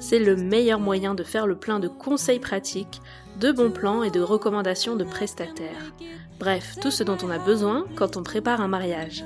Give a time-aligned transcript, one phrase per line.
[0.00, 3.02] C'est le meilleur moyen de faire le plein de conseils pratiques,
[3.40, 5.92] de bons plans et de recommandations de prestataires.
[6.38, 9.24] Bref, tout ce dont on a besoin quand on prépare un mariage.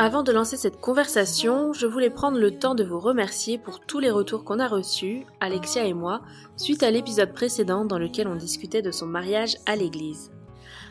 [0.00, 3.98] Avant de lancer cette conversation, je voulais prendre le temps de vous remercier pour tous
[3.98, 6.22] les retours qu'on a reçus, Alexia et moi,
[6.56, 10.30] suite à l'épisode précédent dans lequel on discutait de son mariage à l'église.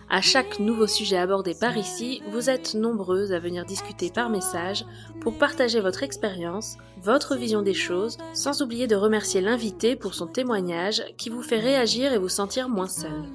[0.09, 4.85] À chaque nouveau sujet abordé par ici, vous êtes nombreuses à venir discuter par message
[5.19, 10.27] pour partager votre expérience, votre vision des choses, sans oublier de remercier l'invité pour son
[10.27, 13.25] témoignage qui vous fait réagir et vous sentir moins seul.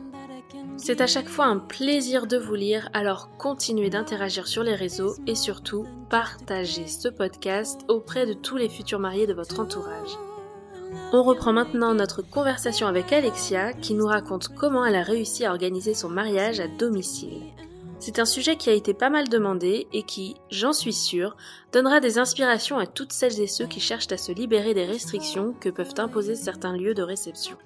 [0.79, 5.14] C'est à chaque fois un plaisir de vous lire, alors continuez d'interagir sur les réseaux
[5.27, 10.17] et surtout partagez ce podcast auprès de tous les futurs mariés de votre entourage.
[11.12, 15.51] On reprend maintenant notre conversation avec Alexia qui nous raconte comment elle a réussi à
[15.51, 17.43] organiser son mariage à domicile.
[17.98, 21.37] C'est un sujet qui a été pas mal demandé et qui, j'en suis sûre,
[21.73, 25.55] donnera des inspirations à toutes celles et ceux qui cherchent à se libérer des restrictions
[25.61, 27.57] que peuvent imposer certains lieux de réception.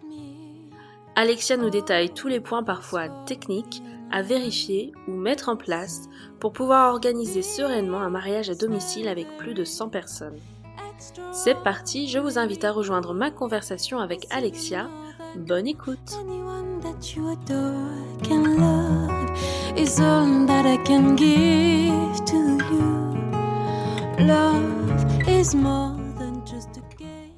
[1.14, 3.82] Alexia nous détaille tous les points parfois techniques
[4.12, 6.02] à vérifier ou mettre en place
[6.38, 10.38] pour pouvoir organiser sereinement un mariage à domicile avec plus de 100 personnes.
[11.32, 14.88] C'est parti, je vous invite à rejoindre ma conversation avec Alexia.
[15.36, 15.98] Bonne écoute.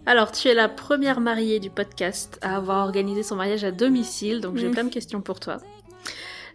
[0.07, 4.41] Alors, tu es la première mariée du podcast à avoir organisé son mariage à domicile,
[4.41, 4.73] donc j'ai Mm.
[4.73, 5.59] plein de questions pour toi.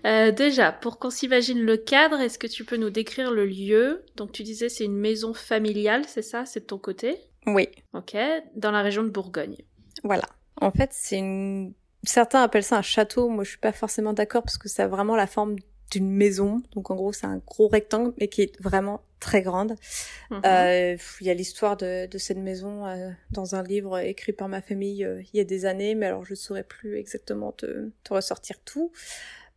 [0.06, 4.04] Euh, déjà, pour qu'on s'imagine le cadre, est-ce que tu peux nous décrire le lieu?
[4.18, 6.46] Donc, tu disais c'est une maison familiale, c'est ça?
[6.46, 7.18] C'est de ton côté?
[7.46, 8.16] Oui, Ok,
[8.56, 9.58] dans la région de Bourgogne.
[10.04, 10.24] voilà.
[10.62, 11.74] En fait, c'est une...
[12.04, 13.28] Certains appellent ça un château.
[13.30, 15.56] Moi, je suis pas forcément d'accord parce que ça a vraiment la forme
[15.92, 16.62] d'une maison.
[16.74, 19.76] Donc, en gros, c'est un gros rectangle, mais qui est vraiment très grande.
[20.30, 20.42] Mhm.
[20.46, 24.48] Euh, Il y a l'histoire de, de cette maison euh, dans un livre écrit par
[24.48, 27.90] ma famille euh, il y a des années, mais alors je saurais plus exactement te,
[28.04, 28.92] te ressortir tout.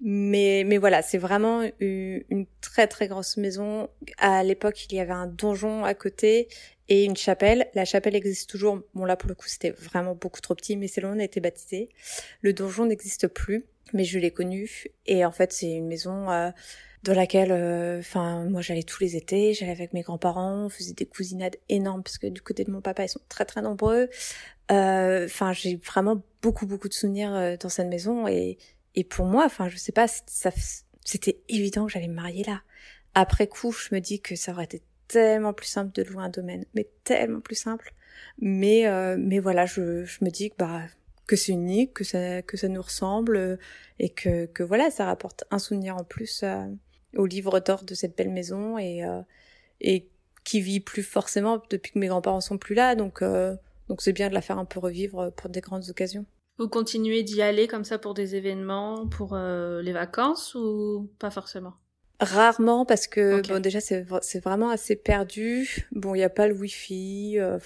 [0.00, 3.88] Mais, mais voilà, c'est vraiment une, très très grosse maison.
[4.18, 6.48] À l'époque, il y avait un donjon à côté
[6.88, 7.68] et une chapelle.
[7.74, 8.82] La chapelle existe toujours.
[8.94, 11.18] Bon là, pour le coup, c'était vraiment beaucoup trop petit, mais c'est là où on
[11.18, 11.88] a été baptisé.
[12.42, 13.64] Le donjon n'existe plus,
[13.94, 14.86] mais je l'ai connu.
[15.06, 16.50] Et en fait, c'est une maison euh,
[17.02, 19.54] dans laquelle, euh, enfin, moi, j'allais tous les étés.
[19.54, 20.66] J'allais avec mes grands-parents.
[20.66, 23.44] On faisait des cousinades énormes parce que du côté de mon papa, ils sont très
[23.44, 24.08] très nombreux.
[24.72, 28.58] Euh, Enfin, j'ai vraiment beaucoup beaucoup de souvenirs euh, dans cette maison et
[28.96, 32.62] et pour moi, enfin, je sais pas, c'était évident que j'allais me marier là.
[33.14, 36.28] Après coup, je me dis que ça aurait été tellement plus simple de louer un
[36.30, 37.92] domaine, mais tellement plus simple.
[38.38, 40.82] Mais euh, mais voilà, je, je me dis que bah
[41.26, 43.56] que c'est unique, que ça que ça nous ressemble euh,
[43.98, 46.64] et que que voilà, ça rapporte un souvenir en plus euh,
[47.16, 49.20] au livre d'or de cette belle maison et euh,
[49.80, 50.08] et
[50.44, 53.56] qui vit plus forcément depuis que mes grands-parents sont plus là, donc euh,
[53.88, 56.26] donc c'est bien de la faire un peu revivre pour des grandes occasions.
[56.58, 61.30] Vous continuez d'y aller comme ça pour des événements, pour euh, les vacances ou pas
[61.30, 61.74] forcément?
[62.18, 65.86] Rarement parce que bon déjà c'est c'est vraiment assez perdu.
[65.92, 67.58] Bon, il y a pas le wifi, euh,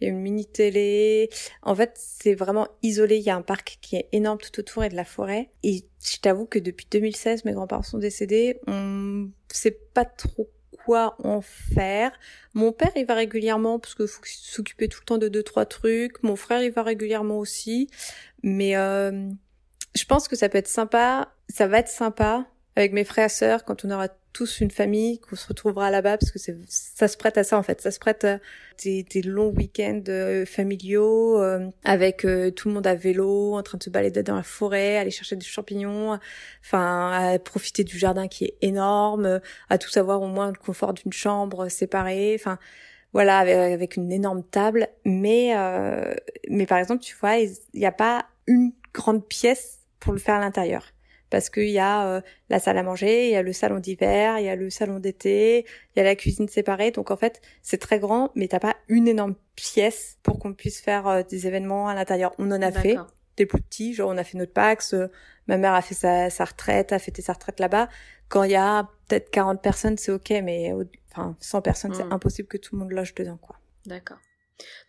[0.00, 1.28] il y a une mini télé.
[1.62, 4.82] En fait, c'est vraiment isolé, il y a un parc qui est énorme tout autour
[4.82, 5.50] et de la forêt.
[5.62, 10.48] Et je t'avoue que depuis 2016 mes grands-parents sont décédés, on sait pas trop
[10.84, 12.12] quoi en faire.
[12.54, 15.66] Mon père, il va régulièrement parce que faut s'occuper tout le temps de deux trois
[15.66, 16.22] trucs.
[16.22, 17.88] Mon frère, il va régulièrement aussi.
[18.42, 19.28] Mais euh,
[19.94, 21.32] je pense que ça peut être sympa.
[21.48, 22.46] Ça va être sympa
[22.76, 26.16] avec mes frères et sœurs quand on aura tous une famille, qu'on se retrouvera là-bas
[26.16, 27.80] parce que ça se prête à ça en fait.
[27.80, 28.38] Ça se prête à
[28.82, 33.62] des, des longs week-ends euh, familiaux euh, avec euh, tout le monde à vélo, en
[33.62, 36.18] train de se balader dans la forêt, aller chercher des champignons,
[36.64, 40.94] enfin à profiter du jardin qui est énorme, à tous avoir au moins le confort
[40.94, 42.58] d'une chambre séparée, enfin
[43.12, 44.88] voilà avec, avec une énorme table.
[45.04, 46.14] Mais euh,
[46.48, 50.36] mais par exemple tu vois il n'y a pas une grande pièce pour le faire
[50.36, 50.91] à l'intérieur
[51.32, 52.20] parce qu'il y a euh,
[52.50, 55.00] la salle à manger, il y a le salon d'hiver, il y a le salon
[55.00, 55.64] d'été,
[55.94, 56.90] il y a la cuisine séparée.
[56.92, 60.80] Donc en fait, c'est très grand, mais t'as pas une énorme pièce pour qu'on puisse
[60.80, 62.32] faire euh, des événements à l'intérieur.
[62.38, 62.96] On en a fait
[63.38, 65.08] des plus petits, genre on a fait notre Pax, euh,
[65.48, 67.88] ma mère a fait sa, sa retraite, a fêté sa retraite là-bas.
[68.28, 70.70] Quand il y a peut-être 40 personnes, c'est ok, mais
[71.10, 72.12] enfin 100 personnes, c'est Mm.
[72.12, 73.56] impossible que tout le monde loge dedans, quoi.
[73.86, 74.18] D'accord.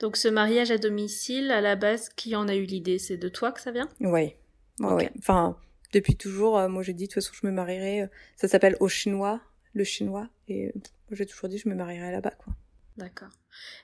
[0.01, 2.99] Donc ce mariage à domicile, à la base, qui en a eu l'idée?
[2.99, 3.87] C'est de toi que ça vient?
[4.01, 4.37] Ouais.
[4.79, 4.97] Ouais, Ok.
[4.99, 5.11] ouais.
[5.19, 5.55] Enfin,
[5.93, 8.01] depuis toujours, euh, moi j'ai dit, de toute façon, je me marierai.
[8.01, 9.41] euh, ça s'appelle au chinois,
[9.73, 10.27] le chinois.
[10.47, 12.53] Et euh, moi j'ai toujours dit, je me marierai là-bas, quoi.
[12.97, 13.29] D'accord.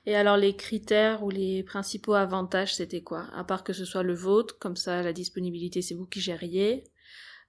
[0.06, 3.26] Et alors les critères ou les principaux avantages, c'était quoi?
[3.34, 6.84] À part que ce soit le vôtre, comme ça la disponibilité c'est vous qui gériez,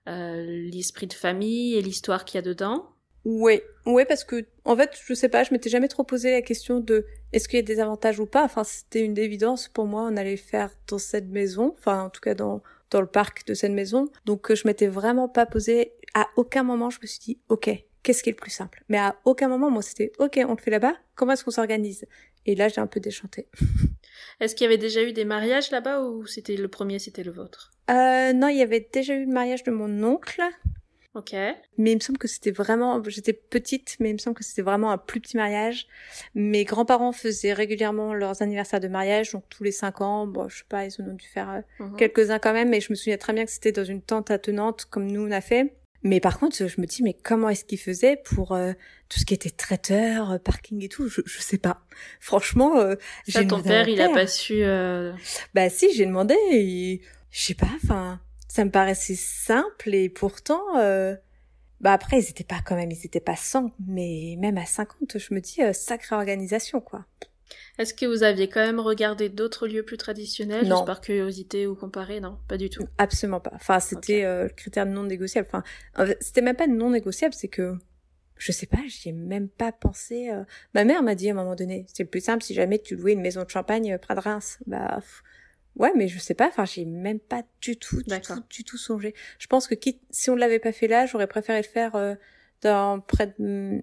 [0.08, 2.96] euh, l'esprit de famille et l'histoire qu'il y a dedans?
[3.24, 6.42] Ouais, ouais, parce que en fait, je sais pas, je m'étais jamais trop posé la
[6.42, 8.44] question de est-ce qu'il y a des avantages ou pas?
[8.44, 10.10] Enfin, c'était une évidence pour moi.
[10.12, 13.54] On allait faire dans cette maison, enfin en tout cas dans dans le parc de
[13.54, 14.10] cette maison.
[14.26, 15.94] Donc euh, je m'étais vraiment pas posé.
[16.14, 17.70] À aucun moment, je me suis dit ok,
[18.04, 18.84] qu'est-ce qui est le plus simple?
[18.90, 20.94] Mais à aucun moment, moi, c'était ok, on le fait là-bas.
[21.16, 22.06] Comment est-ce qu'on s'organise?
[22.46, 23.48] Et là, j'ai un peu déchanté.
[24.40, 27.32] Est-ce qu'il y avait déjà eu des mariages là-bas ou c'était le premier, c'était le
[27.32, 27.72] vôtre?
[27.90, 30.42] Euh, non, il y avait déjà eu le mariage de mon oncle.
[31.13, 31.34] Ok.
[31.34, 34.62] Mais il me semble que c'était vraiment, j'étais petite, mais il me semble que c'était
[34.62, 35.88] vraiment un plus petit mariage.
[36.36, 40.25] Mes grands-parents faisaient régulièrement leurs anniversaires de mariage, donc tous les cinq ans.
[40.25, 41.98] Bon, je sais pas, ils en ont dû faire euh, Mhm.
[41.98, 44.86] quelques-uns quand même, mais je me souviens très bien que c'était dans une tente attenante
[44.90, 45.74] comme nous on a fait.
[46.04, 48.72] Mais par contre, je me dis, mais comment est-ce qu'ils faisaient pour euh,
[49.10, 51.07] tout ce qui était traiteur, euh, parking et tout?
[51.10, 51.81] Je, je sais pas.
[52.22, 52.96] Franchement, euh,
[53.28, 54.64] j'ai ton demandé à mon père, il a pas su.
[54.64, 55.12] euh,
[55.54, 58.19] Bah si, j'ai demandé et je sais pas, enfin,
[58.53, 61.15] ça me paraissait simple et pourtant, euh,
[61.80, 65.18] bah après ils étaient pas quand même, ils étaient pas 100, mais même à 50,
[65.18, 67.06] je me dis euh, sacrée organisation quoi.
[67.77, 70.75] Est-ce que vous aviez quand même regardé d'autres lieux plus traditionnels, Non.
[70.77, 72.19] juste par curiosité ou comparé?
[72.19, 72.86] Non, pas du tout.
[72.98, 73.51] Absolument pas.
[73.56, 75.47] Enfin, c'était euh, le critère non négociable.
[75.51, 75.63] Enfin,
[76.21, 77.75] c'était même pas non négociable, c'est que
[78.38, 80.30] je sais pas, j'y ai même pas pensé.
[80.30, 80.44] euh.
[80.74, 83.13] Ma mère m'a dit à un moment donné, c'est plus simple si jamais tu louais
[83.13, 84.57] une maison de champagne près de Reims.
[84.65, 85.24] Bah pff,
[85.75, 86.47] ouais, mais je sais pas.
[86.47, 89.13] Enfin, j'y ai même pas du tout, du tout, du tout songé.
[89.39, 92.15] Je pense que quitte, si on l'avait pas fait là, j'aurais préféré le faire euh,
[92.62, 93.81] dans près de,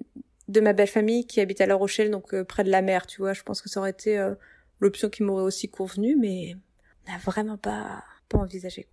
[0.49, 3.07] de ma belle famille qui habite à La Rochelle, donc euh, près de la mer.
[3.07, 4.35] Tu vois, je pense que ça aurait été euh,
[4.81, 6.57] l'option qui m'aurait aussi convenu, mais
[7.07, 8.87] on n'a vraiment pas pas envisagé.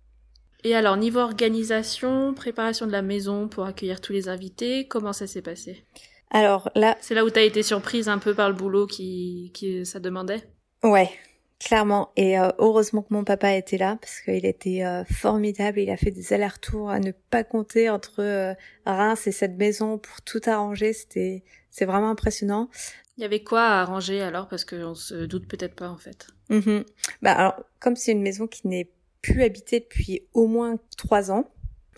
[0.64, 5.26] Et alors, niveau organisation, préparation de la maison pour accueillir tous les invités, comment ça
[5.26, 5.84] s'est passé?
[6.30, 9.86] Alors là, C'est là où t'as été surprise un peu par le boulot qui, qui
[9.86, 10.42] ça demandait?
[10.82, 11.10] Ouais,
[11.58, 12.10] clairement.
[12.16, 15.80] Et euh, heureusement que mon papa était là parce qu'il était euh, formidable.
[15.80, 18.54] Il a fait des allers-retours à ne pas compter entre euh,
[18.84, 20.92] Reims et cette maison pour tout arranger.
[20.92, 22.68] C'était, c'est vraiment impressionnant.
[23.16, 24.48] Il y avait quoi à arranger alors?
[24.48, 26.26] Parce qu'on se doute peut-être pas en fait.
[26.50, 26.84] Mhm.
[27.22, 28.90] Bah alors, comme c'est une maison qui n'est
[29.22, 31.50] plus habitée depuis au moins trois ans,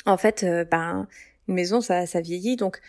[0.07, 1.09] en fait, euh, ben
[1.49, 2.81] maison ça, ça vieillit, donc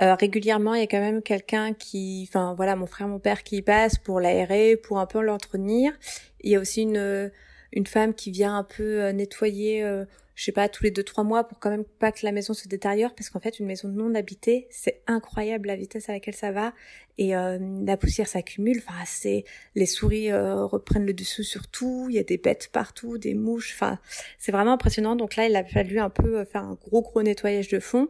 [0.00, 3.42] euh, régulièrement il y a quand même quelqu'un qui, enfin voilà, mon frère, mon père
[3.42, 5.92] qui passe pour l'aérer, pour un peu l'entretenir.
[6.40, 7.28] Il y a aussi une euh,
[7.72, 10.04] une femme qui vient un peu euh, nettoyer, euh,
[10.34, 12.54] je sais pas, tous les deux trois mois pour quand même pas que la maison
[12.54, 16.34] se détériore, parce qu'en fait une maison non habitée, c'est incroyable la vitesse à laquelle
[16.34, 16.72] ça va
[17.18, 18.82] et euh, la poussière s'accumule.
[18.86, 19.44] Enfin c'est
[19.74, 23.34] les souris euh, reprennent le dessus sur tout, il y a des bêtes partout, des
[23.34, 23.98] mouches, enfin
[24.38, 25.16] c'est vraiment impressionnant.
[25.16, 28.08] Donc là, il a fallu un peu euh, faire un gros gros nettoyage de fond,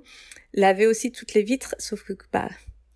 [0.55, 2.49] laver aussi toutes les vitres, sauf que bah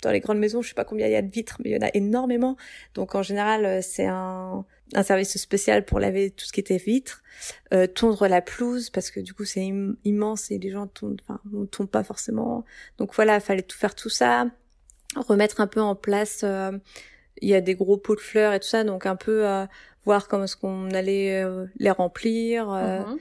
[0.02, 1.72] dans les grandes maisons, je sais pas combien il y a de vitres, mais il
[1.72, 2.56] y en a énormément.
[2.94, 6.76] Donc en général, euh, c'est un, un service spécial pour laver tout ce qui était
[6.76, 7.22] vitres,
[7.74, 11.20] euh, tondre la pelouse parce que du coup c'est im- immense et les gens tondent,
[11.28, 12.64] enfin on tombe pas forcément.
[12.98, 14.46] Donc voilà, fallait tout faire tout ça,
[15.16, 16.42] remettre un peu en place.
[16.44, 16.72] euh,
[17.42, 19.66] il y a des gros pots de fleurs et tout ça, donc un peu euh,
[20.06, 22.70] voir comment est-ce qu'on allait euh, les remplir.
[22.70, 23.18] euh, Mhm.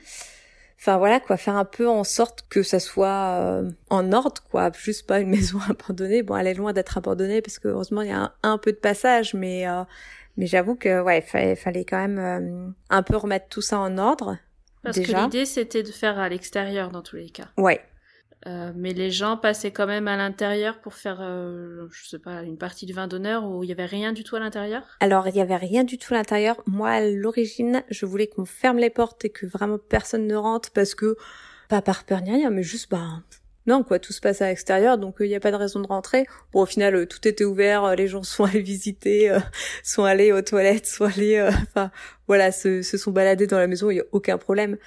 [0.79, 4.71] Enfin voilà quoi, faire un peu en sorte que ça soit euh, en ordre quoi,
[4.77, 6.21] juste pas une maison abandonnée.
[6.21, 8.71] Bon, elle est loin d'être abandonnée parce que heureusement il y a un, un peu
[8.71, 9.83] de passage, mais euh,
[10.37, 13.97] mais j'avoue que ouais, fallait, fallait quand même euh, un peu remettre tout ça en
[13.97, 14.37] ordre.
[14.83, 15.17] Parce déjà.
[15.17, 17.47] que l'idée c'était de faire à l'extérieur dans tous les cas.
[17.57, 17.81] Ouais.
[18.47, 22.43] Euh, mais les gens passaient quand même à l'intérieur pour faire, euh, je sais pas,
[22.43, 24.83] une partie du vin d'honneur où il y avait rien du tout à l'intérieur?
[24.99, 26.61] Alors il y avait rien du tout à l'intérieur.
[26.67, 30.69] Moi à l'origine, je voulais qu'on ferme les portes et que vraiment personne ne rentre
[30.71, 31.15] parce que
[31.69, 33.23] pas par peur ni rien, mais juste bah
[33.67, 35.87] non quoi, tout se passe à l'extérieur, donc il n'y a pas de raison de
[35.87, 36.25] rentrer.
[36.53, 39.39] Bon au final euh, tout était ouvert, euh, les gens sont allés visiter, euh,
[39.83, 41.91] sont allés aux toilettes, sont allés, euh, enfin
[42.27, 44.77] voilà, se, se sont baladés dans la maison, il y a aucun problème.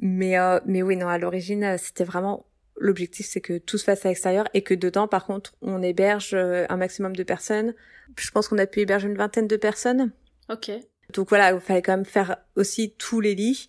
[0.00, 2.46] Mais euh, mais oui non à l'origine euh, c'était vraiment
[2.78, 6.32] l'objectif c'est que tout se fasse à l'extérieur et que dedans par contre on héberge
[6.34, 7.74] euh, un maximum de personnes.
[8.18, 10.12] Je pense qu'on a pu héberger une vingtaine de personnes.
[10.48, 10.70] Ok.
[11.12, 13.68] Donc voilà, il fallait quand même faire aussi tous les lits.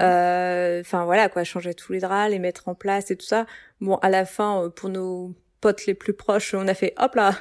[0.00, 3.46] Euh, Enfin voilà quoi, changer tous les draps, les mettre en place et tout ça.
[3.80, 7.14] Bon, à la fin, euh, pour nos potes les plus proches, on a fait hop
[7.14, 7.34] là,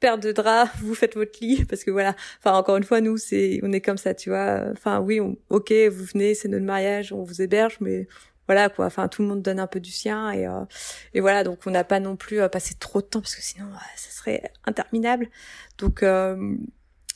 [0.00, 2.14] paire de draps, vous faites votre lit parce que voilà.
[2.38, 4.64] Enfin encore une fois, nous c'est, on est comme ça, tu vois.
[4.72, 8.08] Enfin oui, on- ok, vous venez, c'est notre mariage, on vous héberge, mais
[8.46, 8.86] voilà quoi.
[8.86, 10.64] Enfin, tout le monde donne un peu du sien et euh,
[11.12, 11.44] et voilà.
[11.44, 13.66] Donc, on n'a pas non plus euh, passé trop de temps parce que sinon,
[13.96, 15.28] ça serait interminable.
[15.76, 16.54] Donc euh,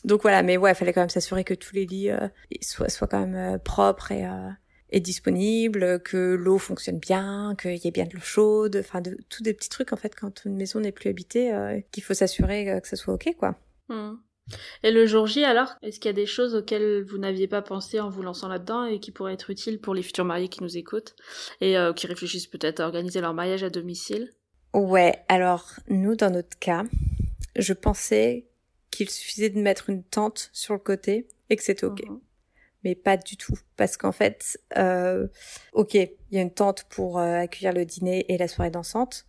[0.05, 0.43] donc voilà.
[0.43, 2.11] Mais ouais, il fallait quand même s'assurer que tous les lits
[2.61, 4.27] soient soient quand même propres et
[4.91, 9.17] est disponible, que l'eau fonctionne bien, qu'il y ait bien de l'eau chaude, enfin de
[9.31, 11.51] tous des petits trucs en fait quand une maison n'est plus habitée,
[11.93, 13.57] qu'il faut s'assurer que ça soit ok quoi.
[13.89, 14.13] Mmh.
[14.83, 17.63] Et le jour J alors, est-ce qu'il y a des choses auxquelles vous n'aviez pas
[17.63, 20.63] pensé en vous lançant là-dedans et qui pourraient être utiles pour les futurs mariés qui
[20.63, 21.15] nous écoutent
[21.61, 24.31] et euh, qui réfléchissent peut-être à organiser leur mariage à domicile?
[24.75, 26.85] Ouais, alors nous dans notre cas,
[27.57, 28.47] je pensais
[28.93, 32.07] qu'il suffisait de mettre une tente sur le côté et que c'était ok.
[32.07, 32.21] Mhm.
[32.85, 35.29] Mais pas du tout, parce qu'en fait, euh,
[35.73, 39.25] ok, il y a une tente pour euh, accueillir le dîner et la soirée dansante,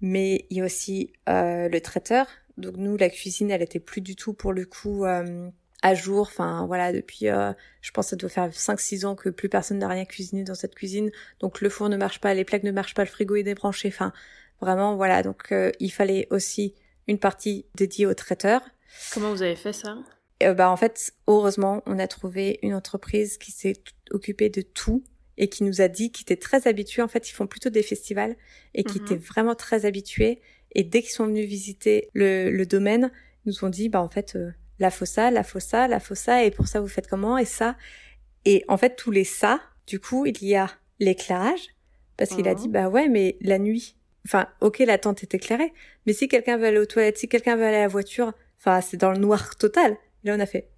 [0.00, 4.16] mais il y a aussi le traiteur donc nous, la cuisine, elle était plus du
[4.16, 5.50] tout pour le coup euh,
[5.82, 6.22] à jour.
[6.22, 9.78] Enfin voilà, depuis, euh, je pense que ça doit faire 5-6 ans que plus personne
[9.78, 11.10] n'a rien cuisiné dans cette cuisine.
[11.40, 13.88] Donc le four ne marche pas, les plaques ne marchent pas, le frigo est débranché.
[13.88, 14.12] Enfin
[14.60, 15.22] vraiment voilà.
[15.22, 16.74] Donc euh, il fallait aussi
[17.08, 18.62] une partie dédiée au traiteur.
[19.12, 19.96] Comment vous avez fait ça?
[20.40, 23.74] Bah en fait, heureusement, on a trouvé une entreprise qui s'est
[24.10, 25.02] occupée de tout
[25.38, 27.02] et qui nous a dit qu'ils étaient très habitués.
[27.02, 28.36] En fait, ils font plutôt des festivals
[28.74, 29.06] et qui mhm.
[29.06, 30.40] étaient vraiment très habitués
[30.72, 33.10] et dès qu'ils sont venus visiter le, le domaine,
[33.44, 36.50] ils nous ont dit, bah en fait, euh, la fossa, la fossa, la fossa, et
[36.50, 37.76] pour ça vous faites comment, et ça.
[38.44, 41.68] Et en fait, tous les ça, du coup, il y a l'éclairage,
[42.18, 45.72] parce qu'il a dit, bah ouais, mais la nuit, enfin, ok, la tente est éclairée,
[46.04, 48.80] mais si quelqu'un veut aller aux toilettes, si quelqu'un veut aller à la voiture, enfin,
[48.80, 49.92] c'est dans le noir total.
[50.24, 50.68] Et là, on a fait,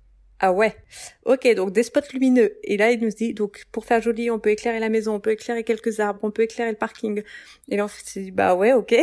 [0.40, 0.76] ah ouais.
[1.25, 2.58] Ok, donc des spots lumineux.
[2.62, 5.20] Et là, il nous dit, donc pour faire joli, on peut éclairer la maison, on
[5.20, 7.23] peut éclairer quelques arbres, on peut éclairer le parking.
[7.68, 8.94] Et là, on s'est dit, bah ouais, ok.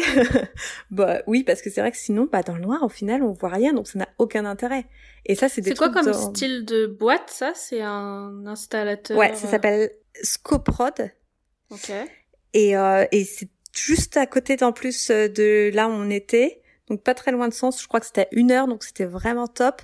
[0.91, 3.33] bah oui, parce que c'est vrai que sinon, bah dans le noir, au final, on
[3.33, 4.85] voit rien, donc ça n'a aucun intérêt.
[5.25, 7.51] Et ça, c'est des C'est quoi comme style de boîte, ça?
[7.53, 9.91] C'est un installateur Ouais, ça euh, s'appelle
[10.21, 11.11] Scoprod.
[11.69, 11.91] Ok.
[12.53, 16.61] Et, euh, et c'est juste à côté, en plus, euh, de là où on était.
[16.89, 19.05] Donc pas très loin de Sens, je crois que c'était à une heure, donc c'était
[19.05, 19.81] vraiment top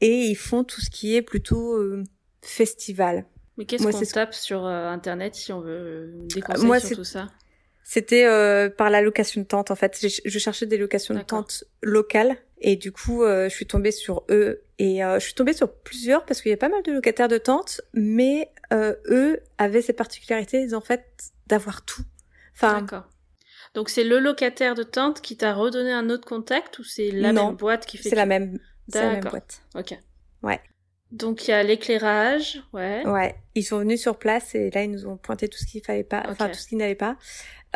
[0.00, 2.04] et ils font tout ce qui est plutôt euh,
[2.42, 3.26] festival.
[3.56, 6.96] Mais qu'est-ce qu'on tape sur euh, internet si on veut euh, des conseils Moi, sur
[6.96, 7.28] tout ça?
[7.82, 8.24] C'était
[8.76, 9.98] par la location de tentes en fait.
[9.98, 14.62] Je, cherchais des locations de tentes locales et du coup je suis tombée sur eux
[14.78, 17.38] et je suis tombée sur plusieurs parce qu'il y a pas mal de locataires de
[17.38, 22.02] tentes, mais eux avaient cette particularité en fait d'avoir tout.
[22.54, 23.08] Enfin, D'accord.
[23.74, 27.32] Donc c'est le locataire de tente qui t'a redonné un autre contact ou c'est la
[27.32, 28.58] même boîte qui fait C'est la même
[28.88, 29.62] c'est la même boîte.
[29.74, 29.98] Ok.
[30.42, 30.60] Ouais.
[31.10, 33.06] Donc il y a l'éclairage, ouais.
[33.06, 35.82] Ouais, ils sont venus sur place et là ils nous ont pointé tout ce qu'il
[35.82, 37.16] fallait pas, enfin tout ce qu'il n'avait pas.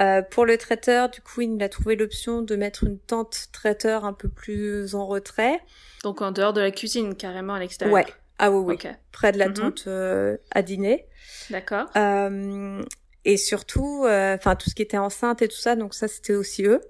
[0.00, 4.04] Euh, pour le traiteur, du coup, il a trouvé l'option de mettre une tente traiteur
[4.04, 5.61] un peu plus en retrait.
[6.02, 7.94] Donc en dehors de la cuisine, carrément à l'extérieur.
[7.94, 8.06] Ouais.
[8.38, 8.90] Ah oui, oui.
[9.12, 9.54] Près de la mhm.
[9.54, 11.06] tente euh, à dîner.
[11.50, 11.87] D'accord.
[11.96, 12.82] Euh,
[13.25, 16.35] et surtout, euh, enfin tout ce qui était enceinte et tout ça, donc ça c'était
[16.35, 16.81] aussi eux.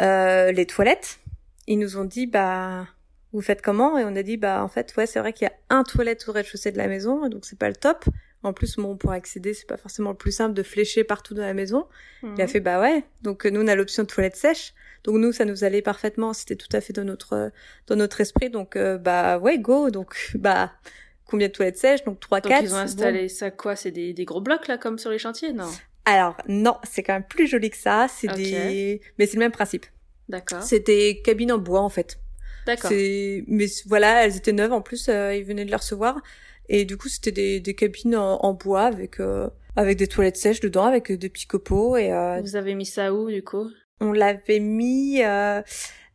[0.00, 1.18] Euh, les toilettes,
[1.66, 2.86] ils nous ont dit bah
[3.32, 3.96] vous faites comment?
[3.98, 6.24] Et on a dit, bah en fait, ouais, c'est vrai qu'il y a un toilette
[6.28, 8.04] au rez-de-chaussée de la maison, donc c'est pas le top.
[8.42, 11.42] En plus, bon, pour accéder, c'est pas forcément le plus simple de flécher partout dans
[11.42, 11.86] la maison.
[12.22, 12.48] Il a mhm.
[12.48, 13.04] fait, bah ouais.
[13.22, 14.72] Donc nous, on a l'option de toilette sèche.
[15.04, 16.32] Donc nous, ça nous allait parfaitement.
[16.32, 17.52] C'était tout à fait dans notre
[17.86, 18.48] dans notre esprit.
[18.48, 19.90] Donc euh, bah ouais, go.
[19.90, 20.72] Donc bah
[21.30, 22.62] combien de toilettes sèches Donc trois, quatre.
[22.62, 25.52] Ils ont installé ça quoi C'est des, des gros blocs là, comme sur les chantiers,
[25.52, 25.70] non?
[26.04, 28.06] Alors non, c'est quand même plus joli que ça.
[28.08, 29.86] C'est des, mais c'est le même principe.
[30.28, 30.62] D'accord.
[30.62, 32.18] C'est des cabines en bois en fait.
[32.66, 32.90] D'accord.
[32.92, 36.20] Mais voilà, elles étaient neuves en plus, euh, ils venaient de les recevoir.
[36.68, 40.60] Et du coup, c'était des, des cabines en, bois avec euh, avec des toilettes sèches
[40.60, 41.96] dedans, avec des petits copeaux.
[41.96, 43.68] Et euh, vous avez mis ça où du coup?
[44.00, 45.22] On l'avait mis.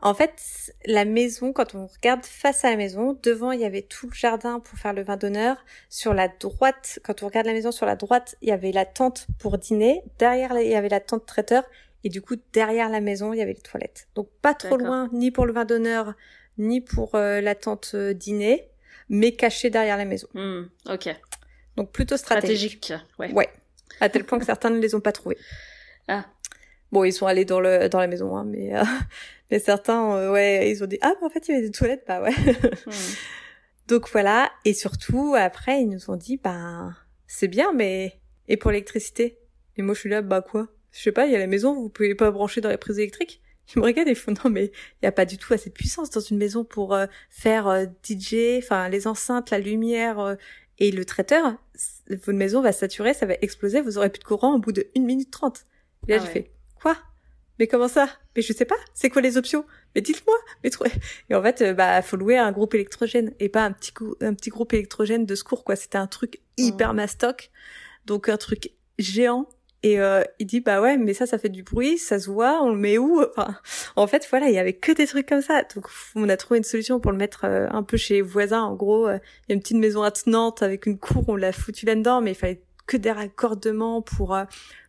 [0.05, 3.81] En fait, la maison, quand on regarde face à la maison, devant il y avait
[3.81, 5.57] tout le jardin pour faire le vin d'honneur.
[5.89, 8.85] Sur la droite, quand on regarde la maison, sur la droite, il y avait la
[8.85, 10.03] tente pour dîner.
[10.19, 11.63] Derrière, il y avait la tente traiteur.
[12.03, 14.07] Et du coup, derrière la maison, il y avait les toilettes.
[14.13, 16.13] Donc pas trop loin, ni pour le vin d'honneur,
[16.59, 18.69] ni pour euh, la tente euh, dîner,
[19.09, 20.27] mais caché derrière la maison.
[20.35, 21.15] Hmm, ok.
[21.77, 22.85] Donc plutôt stratégique.
[22.85, 23.09] stratégique.
[23.17, 23.33] ouais.
[23.33, 23.49] Ouais.
[24.01, 25.39] À tel point que certains ne les ont pas trouvés.
[26.07, 26.25] Ah.
[26.95, 28.81] Bon, ils sont allés dans le dans la maison, hein, mais euh,
[29.51, 32.05] mais certains, ouais, ils ont dit ah, mais en fait il y avait des toilettes,
[32.07, 32.31] bah ouais.
[32.31, 32.91] Hmm.
[33.89, 36.93] Donc voilà, et surtout après ils nous ont dit bah
[37.27, 39.37] c'est bien, mais et pour l'électricité?
[39.75, 40.69] Et moi je suis là, bah quoi?
[40.93, 42.97] Je sais pas, il y a la maison, vous pouvez pas brancher dans les prises
[42.97, 43.41] électriques?
[43.75, 44.71] Ils me regardent et font non mais
[45.01, 47.67] il y a pas du tout assez de puissance dans une maison pour euh, faire
[47.67, 50.35] euh, DJ, enfin les enceintes, la lumière euh,
[50.79, 51.57] et le traiteur.
[52.09, 54.87] Votre maison va saturer, ça va exploser, vous aurez plus de courant au bout de
[54.95, 55.65] 1 minute 30.
[56.07, 56.54] Et là ah j'ai fait
[56.85, 56.97] quoi?
[57.57, 58.07] Mais comment ça?
[58.35, 59.65] Mais je sais pas, c'est quoi les options?
[59.95, 60.35] Mais dites-moi.
[60.63, 60.85] Mais trop...
[61.29, 64.51] Et en fait bah faut louer un groupe électrogène et pas un petit un petit
[64.51, 66.93] groupe électrogène de secours quoi, c'était un truc hyper oh.
[66.93, 67.49] mastoc.
[68.05, 69.49] Donc un truc géant
[69.81, 72.61] Et euh, il dit bah ouais, mais ça, ça fait du bruit, ça se voit,
[72.61, 73.23] on le met où?
[73.35, 73.55] Enfin,
[73.95, 75.63] en fait, voilà, il y avait que des trucs comme ça.
[75.73, 78.61] Donc, on a trouvé une solution pour le mettre euh, un peu chez les voisins.
[78.61, 81.51] En gros, euh, il y a une petite maison attenante avec une cour, on l'a
[81.51, 84.35] foutu là-dedans, mais il fallait que des raccordements pour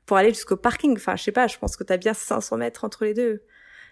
[0.06, 0.94] pour aller jusqu'au parking.
[0.96, 3.42] Enfin, je sais pas, je pense que t'as bien 500 mètres entre les deux.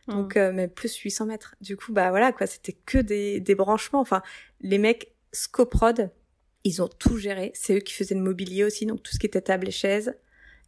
[0.07, 0.51] Donc, mmh.
[0.51, 1.55] mais plus 800 mètres.
[1.61, 4.01] Du coup, bah voilà, quoi, c'était que des, des branchements.
[4.01, 4.23] Enfin,
[4.61, 6.11] les mecs Scoprod,
[6.65, 7.53] ils ont tout géré.
[7.55, 10.15] C'est eux qui faisaient le mobilier aussi, donc tout ce qui était table et chaises.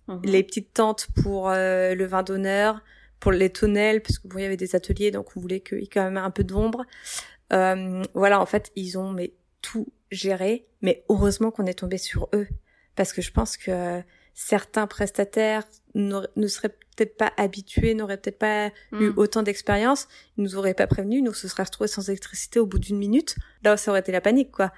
[0.08, 0.20] Mhm.
[0.24, 2.82] Les petites tentes pour euh, le vin d'honneur,
[3.20, 5.80] pour les tonnelles, parce que bon, il y avait des ateliers, donc on voulait qu'il
[5.80, 6.84] y ait quand même un peu d'ombre.
[7.52, 10.66] Euh, voilà, en fait, ils ont mais tout géré.
[10.82, 12.46] Mais heureusement qu'on est tombé sur eux,
[12.94, 14.02] parce que je pense que
[14.38, 15.64] certains prestataires
[15.94, 19.14] ne seraient peut-être pas habitués, n'auraient peut-être pas eu mhm.
[19.16, 22.78] autant d'expérience, ils nous auraient pas prévenus, nous se seraient retrouvés sans électricité au bout
[22.78, 23.34] d'une minute.
[23.64, 24.72] Là, ça aurait été la panique, quoi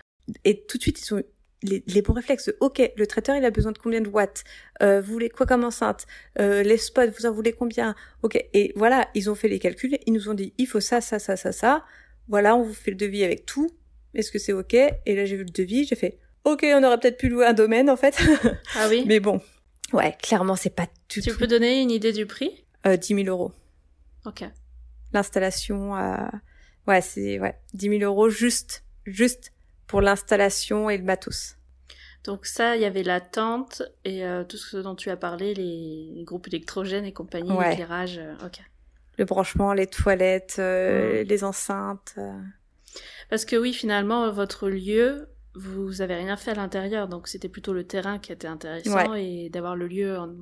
[0.45, 1.23] et tout de suite ils ont
[1.65, 2.53] les, les, bons réflexes.
[2.61, 4.45] Ok, le traiteur il a besoin de combien de watts?
[4.81, 6.07] Euh, Vous voulez quoi comme enceinte?
[6.39, 7.97] Euh, Les spots, vous en voulez combien?
[8.23, 9.99] Ok, et voilà, ils ont fait les calculs.
[10.07, 11.85] Ils nous ont dit il faut ça, ça, ça, ça, ça.
[12.29, 13.71] Voilà, on vous fait le devis avec tout.
[14.15, 14.75] Est-ce que c'est ok?
[14.75, 16.19] Et là j'ai vu le devis, j'ai fait
[16.53, 18.19] ok, on aurait peut-être pu louer un domaine en fait.
[18.77, 19.05] Ah oui.
[19.07, 19.41] Mais bon,
[19.93, 21.31] ouais, clairement c'est pas tu tout.
[21.31, 22.65] Tu peux donner une idée du prix?
[22.87, 23.53] Euh, 10 000 euros.
[24.25, 24.45] Ok.
[25.13, 26.17] L'installation, euh...
[26.87, 29.53] ouais, c'est ouais 10 000 euros juste, juste
[29.87, 31.59] pour l'installation et le matos.
[32.25, 35.55] Donc ça, il y avait la tente et euh, tout ce dont tu as parlé,
[35.55, 38.19] les, groupes électrogènes et compagnie, l'éclairage.
[38.19, 38.61] Euh, ok.
[39.17, 42.17] Le branchement, les toilettes, euh, les enceintes.
[43.31, 47.73] Parce que oui, finalement, votre lieu, vous avez rien fait à l'intérieur, donc c'était plutôt
[47.73, 50.35] le terrain qui était intéressant et d'avoir le lieu en,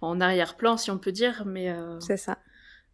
[0.00, 1.44] en arrière-plan, si on peut dire.
[1.46, 2.38] Mais c'est ça.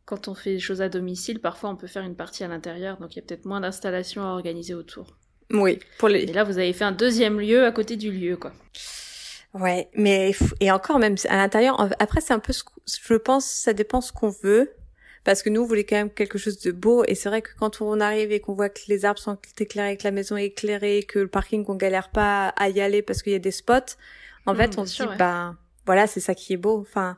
[0.04, 2.98] Quand on fait des choses à domicile, parfois on peut faire une partie à l'intérieur,
[2.98, 5.16] donc il y a peut-être moins d'installations à organiser autour.
[5.52, 6.22] Oui, pour les.
[6.22, 8.52] Et là, vous avez fait un deuxième lieu à côté du lieu, quoi.
[9.54, 11.88] Ouais, mais et encore même à l'intérieur.
[11.98, 14.72] Après, c'est un peu, ce, je pense, ça dépend ce qu'on veut,
[15.24, 17.04] parce que nous, on voulait quand même quelque chose de beau.
[17.06, 19.96] Et c'est vrai que quand on arrive et qu'on voit que les arbres sont éclairés,
[19.96, 23.22] que la maison est éclairée, que le parking, qu'on galère pas à y aller parce
[23.22, 23.96] qu'il y a des spots.
[24.46, 25.54] En fait, mmh, on se dit, bah,
[25.86, 26.80] voilà, c'est ça qui est beau.
[26.80, 27.16] Enfin,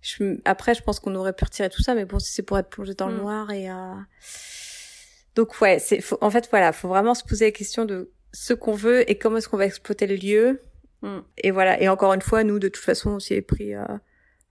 [0.00, 2.58] je, après, je pense qu'on aurait pu retirer tout ça, mais bon, si c'est pour
[2.58, 3.20] être plongé dans le mmh.
[3.20, 3.94] noir et euh,
[5.34, 8.74] donc ouais, c'est en fait voilà, faut vraiment se poser la question de ce qu'on
[8.74, 10.60] veut et comment est-ce qu'on va exploiter le lieu.
[11.02, 11.18] Mm.
[11.38, 11.80] Et voilà.
[11.80, 13.84] Et encore une fois, nous de toute façon, on s'y est pris euh,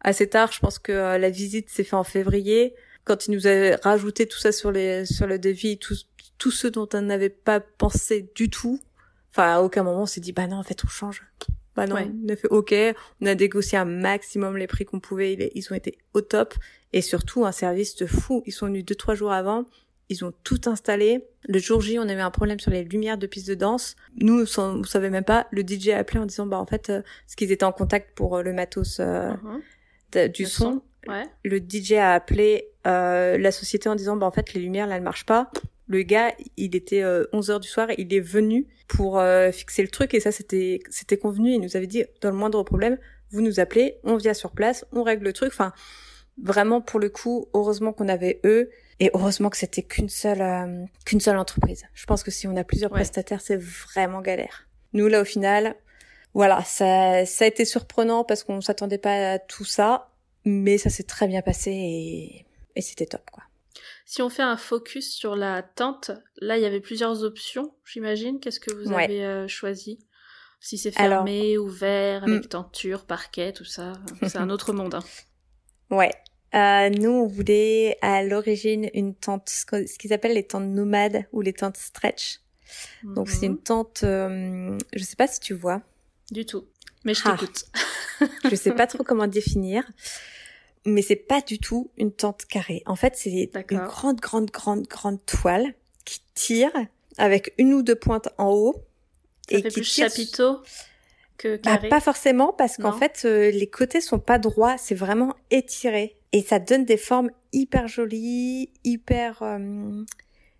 [0.04, 0.52] assez tard.
[0.52, 2.76] Je pense que euh, la visite s'est faite en février.
[3.06, 5.96] Quand ils nous avaient rajouté tout ça sur les sur le devis, tout
[6.38, 8.80] tout ce dont on n'avait pas pensé du tout.
[9.32, 11.24] Enfin, à aucun moment on s'est dit bah non, en fait on change.
[11.76, 12.76] Bah non, on a fait ok,
[13.20, 16.54] on a négocié un maximum les prix qu'on pouvait, ils ont été au top
[16.94, 18.44] et surtout un service de fou.
[18.46, 19.66] Ils sont venus deux trois jours avant,
[20.10, 21.26] ils ont tout installé.
[21.48, 23.96] Le jour J, on avait un problème sur les lumières de piste de danse.
[24.16, 25.48] Nous, on ne savait même pas.
[25.52, 28.16] Le DJ a appelé en disant, bah en fait, euh, ce qu'ils étaient en contact
[28.16, 29.62] pour euh, le matos euh, uh-huh.
[30.18, 30.82] Du son.
[31.44, 35.04] Le DJ a appelé la société en disant, bah en fait, les lumières là, elles
[35.04, 35.52] marchent pas.
[35.88, 39.22] Le gars, il était 11 heures du soir, il est venu pour
[39.52, 41.52] fixer le truc et ça, c'était c'était convenu.
[41.52, 42.98] Il nous avait dit, dans le moindre problème,
[43.32, 45.52] vous nous appelez, on vient sur place, on règle le truc.
[45.52, 45.74] Enfin,
[46.42, 50.86] vraiment pour le coup, heureusement qu'on avait eux et heureusement que c'était qu'une seule euh,
[51.06, 51.84] qu'une seule entreprise.
[51.94, 54.68] Je pense que si on a plusieurs prestataires, c'est vraiment galère.
[54.94, 55.76] Nous là au final,
[56.34, 60.12] voilà, ça ça a été surprenant parce qu'on s'attendait pas à tout ça,
[60.46, 63.44] mais ça s'est très bien passé et et c'était top quoi.
[64.06, 68.40] Si on fait un focus sur la tente, là il y avait plusieurs options, j'imagine.
[68.40, 70.00] Qu'est-ce que vous avez euh, choisi?
[70.60, 72.48] Si c'est fermé, ouvert, avec hmm.
[72.48, 74.96] tenture, parquet, tout ça, c'est un autre monde.
[74.96, 75.04] Hein.
[75.90, 76.12] Ouais,
[76.56, 81.42] euh, nous, on voulait à l'origine une tente, ce qu'ils appellent les tentes nomades ou
[81.42, 82.40] les tentes stretch.
[83.04, 83.64] Donc c'est une mhm.
[83.64, 85.82] tente, euh, je sais pas si tu vois.
[86.34, 86.66] Du tout,
[87.06, 87.38] mais je ah.
[87.38, 87.66] t'écoute.
[88.50, 89.84] je sais pas trop comment définir,
[90.84, 92.82] mais c'est pas du tout une tente carrée.
[92.88, 96.72] En fait, c'est une grande, grande, grande, grande toile qui tire
[97.20, 98.74] avec une ou deux pointes en haut
[99.48, 100.62] Ça et fait qui plus tire chapiteau
[101.38, 101.90] que bah, carré.
[101.90, 106.42] pas forcément parce qu'en fait euh, les côtés sont pas droits, c'est vraiment étiré et
[106.42, 110.04] ça donne des formes hyper jolies, hyper euh,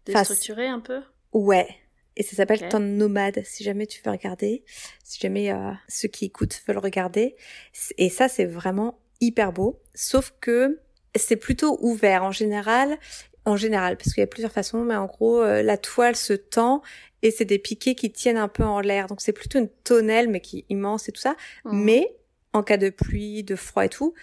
[0.06, 1.02] déstructurées un peu.
[1.34, 1.68] Ouais.
[2.16, 2.80] Et ça s'appelle okay.
[2.80, 4.64] nomade, si jamais tu veux regarder,
[5.04, 7.36] si jamais euh, ceux qui écoutent veulent regarder.
[7.98, 9.82] Et ça, c'est vraiment hyper beau.
[9.96, 10.80] Sauf que
[11.16, 12.98] c'est plutôt ouvert en général.
[13.46, 16.32] En général, parce qu'il y a plusieurs façons, mais en gros, euh, la toile se
[16.32, 16.82] tend
[17.24, 19.08] et c'est des piquets qui tiennent un peu en l'air.
[19.08, 21.36] Donc c'est plutôt une tonnelle, mais qui est immense et tout ça.
[21.66, 21.84] Mmh.
[21.84, 22.16] Mais
[22.54, 24.14] en cas de pluie, de froid et tout,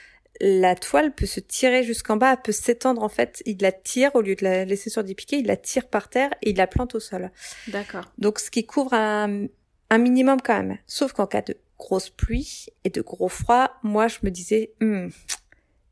[0.41, 3.43] la toile peut se tirer jusqu'en bas, elle peut s'étendre en fait.
[3.47, 6.09] Il la tire au lieu de la laisser sur des piquets, il la tire par
[6.09, 7.31] terre et il la plante au sol.
[7.69, 8.11] D'accord.
[8.19, 9.49] Donc ce qui couvre un,
[9.93, 10.79] minimum quand même.
[10.87, 15.09] Sauf qu'en cas de grosse pluie et de gros froid, moi je me disais, hmm,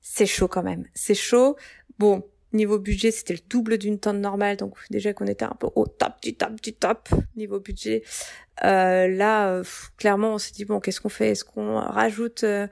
[0.00, 0.84] c'est chaud quand même.
[0.94, 1.56] C'est chaud.
[1.98, 5.68] Bon, niveau budget, c'était le double d'une tente normale, donc déjà qu'on était un peu
[5.74, 8.02] au top du top du top niveau budget.
[8.64, 9.64] Euh, là, euh,
[9.98, 11.30] clairement, on s'est dit bon, qu'est-ce qu'on fait?
[11.30, 12.66] Est-ce qu'on rajoute euh,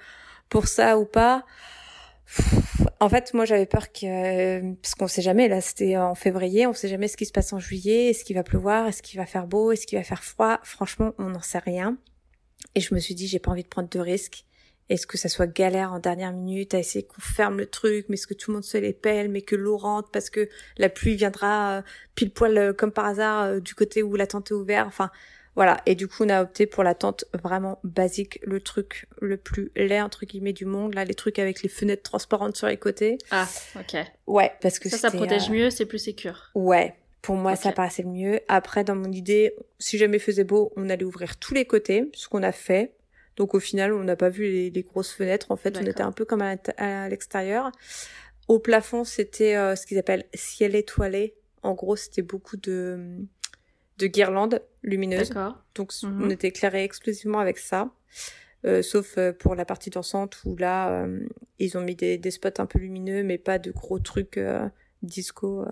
[0.49, 1.45] pour ça ou pas
[2.99, 6.73] en fait, moi, j'avais peur que, parce qu'on sait jamais, là, c'était en février, on
[6.73, 9.27] sait jamais ce qui se passe en juillet, est-ce qu'il va pleuvoir, est-ce qu'il va
[9.27, 10.59] faire beau, est-ce qu'il va faire froid.
[10.63, 11.99] Franchement, on n'en sait rien.
[12.75, 14.45] Et je me suis dit, j'ai pas envie de prendre de risques.
[14.89, 18.15] Est-ce que ça soit galère en dernière minute à essayer qu'on ferme le truc, mais
[18.15, 20.89] est-ce que tout le monde se les pèle, mais que l'eau rentre parce que la
[20.89, 21.83] pluie viendra euh,
[22.15, 24.87] pile poil euh, comme par hasard euh, du côté où la tente est ouverte.
[24.87, 25.11] Enfin,
[25.57, 25.81] voilà.
[25.87, 29.73] Et du coup, on a opté pour la tente vraiment basique, le truc le plus
[29.75, 30.95] laid entre guillemets du monde.
[30.95, 33.19] Là, les trucs avec les fenêtres transparentes sur les côtés.
[33.31, 33.97] Ah, ok.
[34.27, 36.51] Ouais, parce que ça, ça protège mieux, c'est plus sécure.
[36.55, 36.95] Ouais.
[37.23, 38.41] Pour moi, ça paraissait le mieux.
[38.47, 42.09] Après, dans mon idée, si jamais il faisait beau, on allait ouvrir tous les côtés,
[42.15, 42.93] ce qu'on a fait.
[43.37, 45.51] Donc au final, on n'a pas vu les, grosses fenêtres.
[45.51, 47.73] En fait, on était un peu comme à, l'extérieur.
[48.47, 51.35] Au plafond, c'était euh, ce qu'ils appellent ciel étoilé.
[51.63, 53.27] En gros, c'était beaucoup de,
[53.99, 55.33] de guirlandes lumineuses.
[55.75, 56.23] Donc mhm.
[56.23, 57.91] on était éclairé exclusivement avec ça.
[58.65, 61.07] Euh, sauf euh, pour la partie dansante où là,
[61.59, 64.41] ils ont mis des, des, spots un peu lumineux, mais pas de gros trucs
[65.03, 65.65] disco.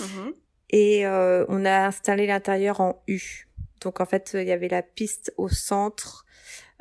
[0.00, 0.34] Mhm.
[0.70, 3.48] Et on a installé l'intérieur en U.
[3.80, 6.26] Donc en fait, il y avait la piste au centre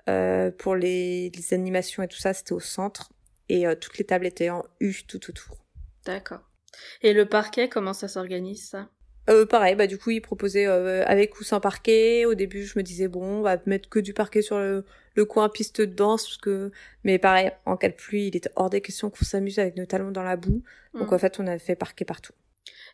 [0.07, 3.11] euh, pour les, les, animations et tout ça, c'était au centre.
[3.49, 5.57] Et euh, toutes les tables étaient en U tout autour.
[6.05, 6.41] D'accord.
[7.01, 8.89] Et le parquet, comment ça s'organise ça?
[9.29, 12.25] Euh, pareil, bah du coup ils proposaient euh, avec ou sans parquet.
[12.25, 14.85] Au début je me disais bon on va mettre que du parquet sur le,
[15.15, 16.71] le coin piste de danse parce que
[17.03, 19.85] mais pareil en cas de pluie il était hors des questions qu'on s'amuse avec nos
[19.85, 20.61] talons dans la boue.
[20.93, 21.19] Donc en mm.
[21.19, 22.33] fait on avait fait parquet partout.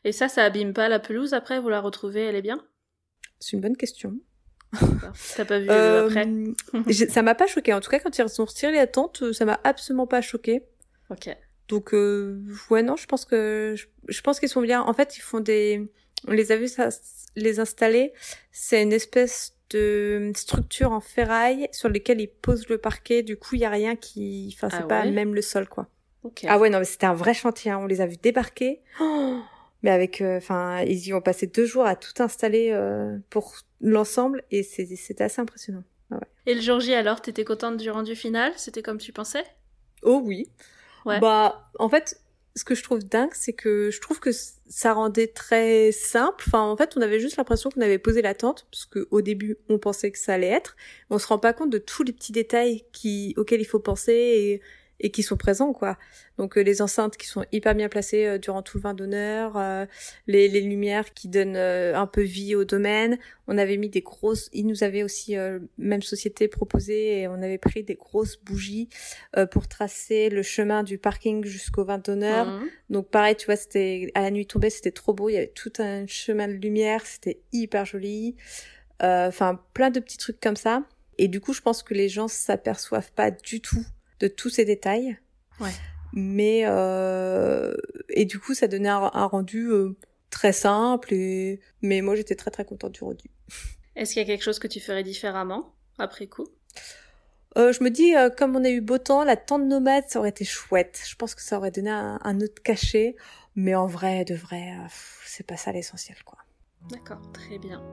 [0.04, 2.64] Et ça ça abîme pas la pelouse après vous la retrouvez elle est bien?
[3.40, 4.14] C'est une bonne question.
[5.36, 6.26] T'as pas vu euh, après?
[7.10, 7.74] Ça m'a pas choqué.
[7.74, 10.64] En tout cas, quand ils ont retiré les tentes, euh, ça m'a absolument pas choqué.
[11.10, 11.36] Ok.
[11.68, 13.76] Donc euh, ouais non, je pense que
[14.08, 14.82] je, pense qu'ils sont bien.
[14.82, 15.92] En fait, ils font des,
[16.28, 16.90] on les a vus ça,
[17.36, 18.14] les installer.
[18.52, 23.24] C'est une espèce de structure en ferraille sur lesquelles ils posent le parquet.
[23.24, 25.88] Du coup, il y a rien qui, enfin c'est ah pas même le sol quoi.
[26.24, 26.48] Okay.
[26.50, 27.72] Ah ouais non mais c'était un vrai chantier.
[27.72, 27.80] Hein.
[27.82, 28.82] On les a vus débarquer.
[29.00, 29.40] Oh
[29.84, 33.56] mais avec, euh, enfin, ils y ont passé deux jours à tout installer euh, pour
[33.80, 35.84] l'ensemble et c'était assez impressionnant.
[36.12, 36.28] Ah ouais.
[36.46, 38.54] Et le jour J alors, t'étais contente du rendu final?
[38.58, 39.44] C'était comme tu pensais?
[40.04, 40.50] Oh oui.
[41.06, 41.20] Ouais.
[41.20, 42.20] Bah, en fait,
[42.56, 44.32] ce que je trouve dingue, c'est que je trouve que
[44.68, 46.44] ça rendait très simple.
[46.48, 49.58] Enfin, en fait, on avait juste l'impression qu'on avait posé la tente, parce qu'au début,
[49.70, 50.76] on pensait que ça allait être.
[51.10, 52.84] On se rend pas compte de tous les petits détails
[53.38, 54.62] auxquels il faut penser
[55.02, 55.98] et qui sont présents quoi.
[56.38, 59.58] Donc euh, les enceintes qui sont hyper bien placées euh, durant tout le vin d'honneur,
[59.58, 59.86] euh,
[60.28, 63.18] les, les, lumières qui donnent un peu vie au domaine.
[63.48, 65.36] On avait mis des grosses, ils nous avaient aussi
[65.78, 68.88] même société proposé et on avait pris des grosses bougies
[69.52, 72.46] pour tracer le chemin du parking jusqu'au vin d'honneur.
[72.46, 72.70] Mhm.
[72.92, 75.28] Donc pareil, tu vois, c'était à la nuit tombée, c'était trop beau.
[75.28, 78.36] Il y avait tout un chemin de lumière, c'était hyper joli.
[79.02, 80.84] Enfin, plein de petits trucs comme ça.
[81.18, 83.86] Et du coup, je pense que les gens s'aperçoivent pas du tout
[84.22, 85.18] de tous ces détails.
[85.60, 85.72] Ouais.
[86.14, 87.74] Mais euh,
[88.10, 89.96] et du coup, ça donnait un, rendu euh,
[90.30, 91.14] très simple.
[91.14, 93.30] Et mais moi, j'étais très très contente du rendu.
[93.96, 96.48] Est-ce qu'il y a quelque chose que tu ferais différemment après coup?
[97.58, 100.30] Euh, je me dis, comme on a eu beau temps, la tente nomade, ça aurait
[100.30, 101.02] été chouette.
[101.06, 103.16] Je pense que ça aurait donné un, autre cachet.
[103.56, 104.74] Mais en vrai, de vrai,
[105.26, 106.38] c'est pas ça l'essentiel, quoi.
[106.90, 107.84] D'accord, très bien.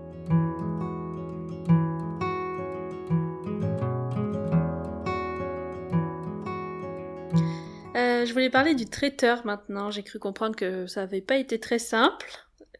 [8.28, 9.90] Je voulais parler du traiteur maintenant.
[9.90, 12.26] J'ai cru comprendre que ça n'avait pas été très simple.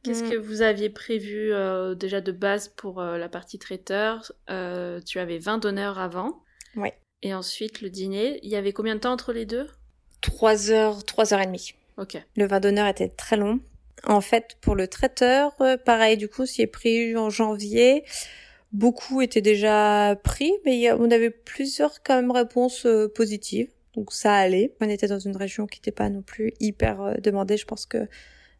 [0.04, 0.30] Qu'est-ce mm.
[0.30, 4.32] que vous aviez prévu euh, déjà de base pour euh, la partie traiteur?
[4.46, 6.42] Tu avais 20 donneurs avant.
[6.76, 6.94] Ouais.
[7.22, 8.38] Et ensuite le dîner.
[8.42, 9.66] Il y avait combien de temps entre les deux?
[10.20, 11.74] 3 heures, 3 heures et demie.
[11.96, 12.16] Ok.
[12.36, 13.60] Le vin d'honneur était très long.
[14.04, 18.04] En fait, pour le traiteur, pareil, du coup, s'y est pris en janvier.
[18.72, 23.70] Beaucoup étaient déjà pris, mais on avait plusieurs quand même réponses positives.
[23.98, 24.76] Donc ça allait.
[24.80, 27.56] On était dans une région qui n'était pas non plus hyper euh, demandée.
[27.56, 28.06] Je pense que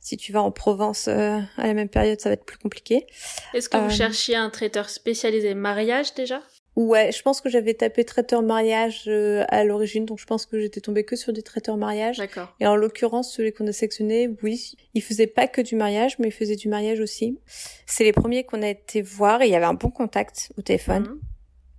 [0.00, 3.06] si tu vas en Provence euh, à la même période, ça va être plus compliqué.
[3.54, 6.42] Est-ce que vous euh, cherchiez un traiteur spécialisé mariage déjà?
[6.74, 10.80] Ouais, je pense que j'avais tapé traiteur mariage à l'origine, donc je pense que j'étais
[10.80, 12.18] tombée que sur des traiteurs mariage.
[12.18, 12.52] D'accord.
[12.58, 16.28] Et en l'occurrence, celui qu'on a sélectionné, oui, il faisait pas que du mariage, mais
[16.28, 17.38] il faisait du mariage aussi.
[17.86, 20.62] C'est les premiers qu'on a été voir et il y avait un bon contact au
[20.62, 21.20] téléphone.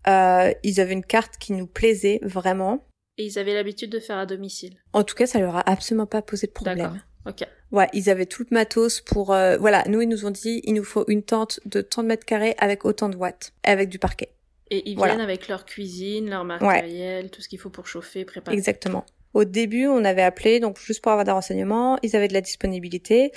[0.06, 0.54] Mhm.
[0.64, 2.86] Ils avaient une carte qui nous plaisait vraiment.
[3.20, 4.78] Et ils avaient l'habitude de faire à domicile.
[4.94, 7.02] En tout cas, ça leur a absolument pas posé de problème.
[7.28, 7.46] Ok.
[7.72, 9.34] Ouais, ils avaient tout le matos pour.
[9.34, 12.08] Euh, voilà, nous ils nous ont dit, il nous faut une tente de tant de
[12.08, 14.30] mètres carrés avec autant de watts, avec du parquet.
[14.72, 15.14] Et ils Voilà.
[15.16, 18.56] viennent avec leur cuisine, leur matériel, tout ce qu'il faut pour chauffer, préparer.
[18.56, 19.06] Exactement.
[19.34, 22.42] Au début, on avait appelé, donc juste pour avoir des renseignements, ils avaient de la
[22.42, 23.32] disponibilité,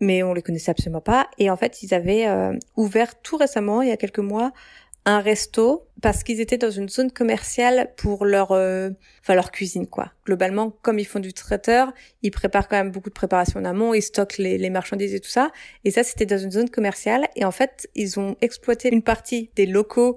[0.00, 1.30] mais on les connaissait absolument pas.
[1.38, 4.52] Et en fait, ils avaient euh, ouvert tout récemment, il y a quelques mois,
[5.04, 9.86] un resto parce qu'ils étaient dans une zone commerciale pour leur, euh, enfin leur cuisine
[9.86, 10.12] quoi.
[10.26, 13.94] Globalement, comme ils font du traiteur, ils préparent quand même beaucoup de préparation en amont,
[13.94, 15.50] ils stockent les, les marchandises et tout ça.
[15.84, 17.28] Et ça, c'était dans une zone commerciale.
[17.36, 20.16] Et en fait, ils ont exploité une partie des locaux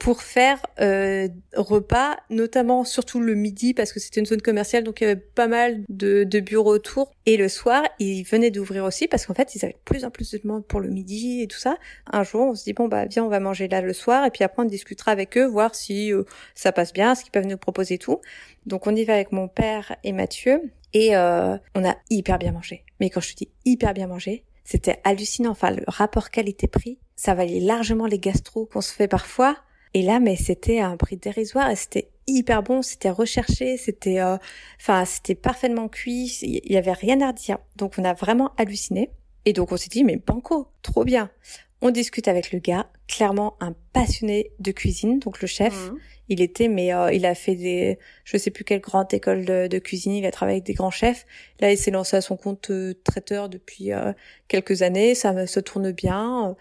[0.00, 5.02] pour faire euh, repas, notamment surtout le midi parce que c'était une zone commerciale, donc
[5.02, 7.12] il y avait pas mal de, de bureaux autour.
[7.26, 10.10] Et le soir, ils venaient d'ouvrir aussi parce qu'en fait, ils avaient de plus en
[10.10, 11.76] plus de demandes pour le midi et tout ça.
[12.10, 14.30] Un jour, on se dit bon bah viens, on va manger là le soir et
[14.30, 17.46] puis après on discutera avec eux, voir si euh, ça passe bien, ce qu'ils peuvent
[17.46, 18.22] nous proposer et tout.
[18.64, 20.62] Donc on y va avec mon père et Mathieu
[20.94, 22.86] et euh, on a hyper bien mangé.
[23.00, 25.50] Mais quand je te dis hyper bien mangé, c'était hallucinant.
[25.50, 29.58] Enfin, le rapport qualité-prix, ça valait largement les gastros qu'on se fait parfois.
[29.94, 34.20] Et là, mais c'était à un prix dérisoire et c'était hyper bon, c'était recherché, c'était,
[34.20, 34.36] euh,
[34.80, 37.58] enfin, c'était parfaitement cuit, il y avait rien à redire.
[37.76, 39.10] Donc, on a vraiment halluciné.
[39.44, 41.30] Et donc, on s'est dit, mais banco, trop bien.
[41.82, 45.90] On discute avec le gars, clairement un passionné de cuisine, donc le chef.
[45.90, 45.98] Mhm.
[46.28, 49.66] Il était, mais euh, il a fait des, je sais plus quelle grande école de,
[49.66, 50.12] de cuisine.
[50.12, 51.26] Il a travaillé avec des grands chefs.
[51.58, 54.12] Là, il s'est lancé à son compte euh, traiteur depuis euh,
[54.46, 55.16] quelques années.
[55.16, 56.54] Ça se tourne bien.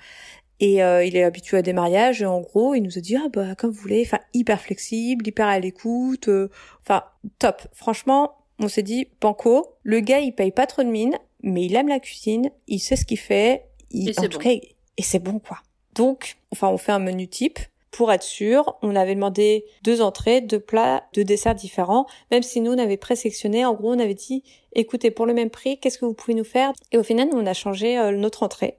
[0.60, 2.22] Et euh, il est habitué à des mariages.
[2.22, 4.04] Et en gros, il nous a dit ah bah comme vous voulez.
[4.06, 6.28] Enfin, hyper flexible, hyper à l'écoute.
[6.28, 6.50] euh,
[6.82, 7.04] Enfin,
[7.40, 7.62] top.
[7.74, 9.76] Franchement, on s'est dit banco.
[9.84, 12.52] Le gars, il paye pas trop de mine, mais il aime la cuisine.
[12.68, 13.66] Il sait ce qu'il fait.
[13.92, 14.44] Il, Et en tout bon.
[14.44, 15.60] cas, il- et c'est bon quoi.
[15.96, 17.60] Donc, enfin, on fait un menu type
[17.92, 18.78] pour être sûr.
[18.82, 22.06] On avait demandé deux entrées, deux plats, deux desserts différents.
[22.32, 24.44] Même si nous, on avait présélectionné, en gros, on avait dit,
[24.74, 26.74] écoutez, pour le même prix, qu'est-ce que vous pouvez nous faire?
[26.92, 28.78] Et au final, on a changé euh, notre entrée.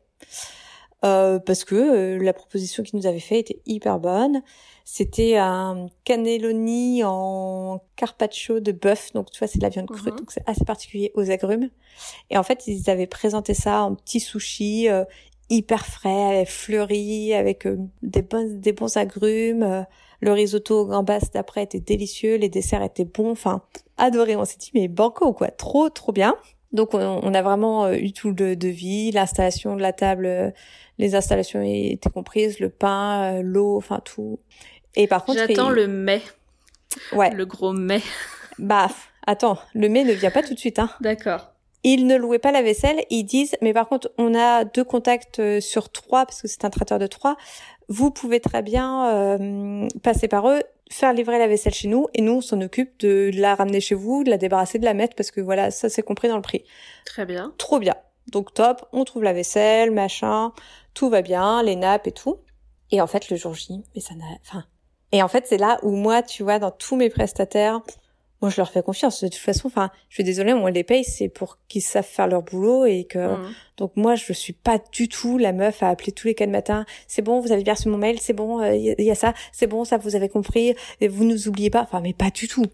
[1.03, 4.43] Euh, parce que euh, la proposition qu'ils nous avaient fait était hyper bonne.
[4.85, 10.11] C'était un cannelloni en carpaccio de bœuf, donc tu vois c'est de la viande crue,
[10.11, 10.19] Mhm.
[10.19, 11.71] donc c'est assez particulier aux agrumes.
[12.29, 15.05] Et en fait ils avaient présenté ça en petits sushis euh,
[15.49, 19.63] hyper frais, fleuris, avec euh, des bons des bons agrumes.
[19.63, 19.83] euh,
[20.23, 23.63] le risotto au gambas d'après était délicieux, les desserts étaient bons, enfin
[23.97, 24.37] adoré.
[24.37, 26.35] On s'est dit mais banco quoi, trop trop bien.
[26.73, 30.53] Donc on, on a vraiment euh, eu tout le devis, l'installation de la table,
[31.01, 34.39] les installations étaient comprises, le pain, euh, l'eau, enfin tout.
[34.95, 36.21] Et par contre, J'attends il- le mai,
[37.13, 38.01] ouais, le gros mai.
[38.59, 38.89] bah
[39.27, 40.79] attends, le mai ne vient pas tout de suite.
[40.79, 40.91] Hein.
[41.01, 41.53] D'accord.
[41.83, 45.39] Ils ne louaient pas la vaisselle, ils disent, mais par contre, on a deux contacts
[45.39, 47.37] euh, sur trois, parce que c'est un traiteur de trois.
[47.89, 50.61] Vous pouvez très bien euh, passer par eux,
[50.93, 53.95] faire livrer la vaisselle chez nous, et nous, on s'en occupe de la ramener chez
[53.95, 56.43] vous, de la débarrasser, de la mettre, parce que voilà, ça c'est compris dans le
[56.43, 56.65] prix.
[57.07, 57.55] Très bien.
[57.57, 57.95] Trop bien.
[58.31, 60.53] Donc top, on trouve la vaisselle, machin,
[60.95, 62.37] tout va bien, les nappes et tout.
[62.90, 64.64] Et en fait, le jour J, mais ça n'a, enfin.
[65.12, 67.81] Et en fait, c'est là où moi, tu vois, dans tous mes prestataires,
[68.43, 69.23] moi, je leur fais confiance.
[69.23, 72.27] De toute façon, enfin, je suis désolée, on les paye, c'est pour qu'ils savent faire
[72.27, 73.53] leur boulot et que, Mhm.
[73.77, 76.87] donc moi, je suis pas du tout la meuf à appeler tous les quatre matins.
[77.07, 79.14] C'est bon, vous avez bien reçu mon mail, c'est bon, il y, a- y a
[79.14, 81.83] ça, c'est bon, ça, vous avez compris, et vous nous oubliez pas.
[81.83, 82.66] Enfin, mais pas du tout.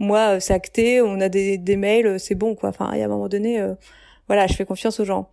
[0.00, 2.70] Moi, euh, c'est acté, on a des, des mails, euh, c'est bon, quoi.
[2.70, 3.74] Enfin, il y a un moment donné, euh,
[4.28, 5.30] voilà, je fais confiance aux gens,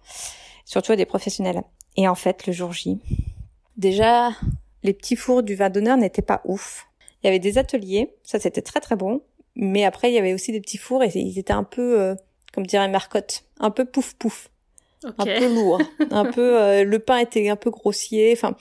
[0.65, 1.61] surtout à des professionnels.
[1.97, 2.99] Et en fait, le jour J,
[3.77, 4.31] déjà,
[4.83, 6.87] les petits fours du vin d'honneur n'étaient pas ouf.
[7.23, 9.21] Il y avait des ateliers, ça c'était très très bon,
[9.55, 12.15] mais après il y avait aussi des petits fours et ils étaient un peu, euh,
[12.53, 14.49] comme dirait Marcotte, un peu pouf pouf
[15.03, 15.79] un peu lourd,
[16.11, 18.55] un peu euh, le pain était un peu grossier, enfin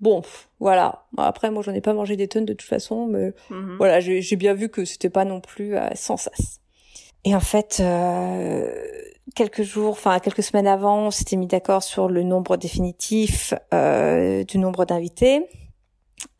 [0.00, 0.22] bon,
[0.60, 1.06] voilà.
[1.16, 3.76] Après moi j'en ai pas mangé des tonnes de toute façon, mais Mhm.
[3.78, 6.60] voilà, j'ai j'ai bien vu que c'était pas non plus euh, sans sas.
[7.24, 8.70] Et en fait euh,
[9.34, 14.44] quelques jours, enfin quelques semaines avant, on s'était mis d'accord sur le nombre définitif euh,
[14.44, 15.46] du nombre d'invités.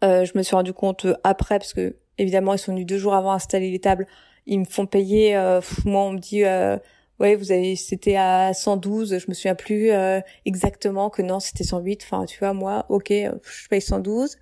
[0.03, 2.99] Euh, je me suis rendu compte euh, après parce que évidemment ils sont venus deux
[2.99, 4.07] jours avant installer les tables,
[4.47, 5.37] ils me font payer.
[5.37, 6.77] euh, pff, moi on me dit euh,
[7.21, 9.91] ouais vous avez c'était à 112 je me souviens plus
[10.47, 14.37] exactement que non c'était 108 enfin tu vois moi ok je paye 112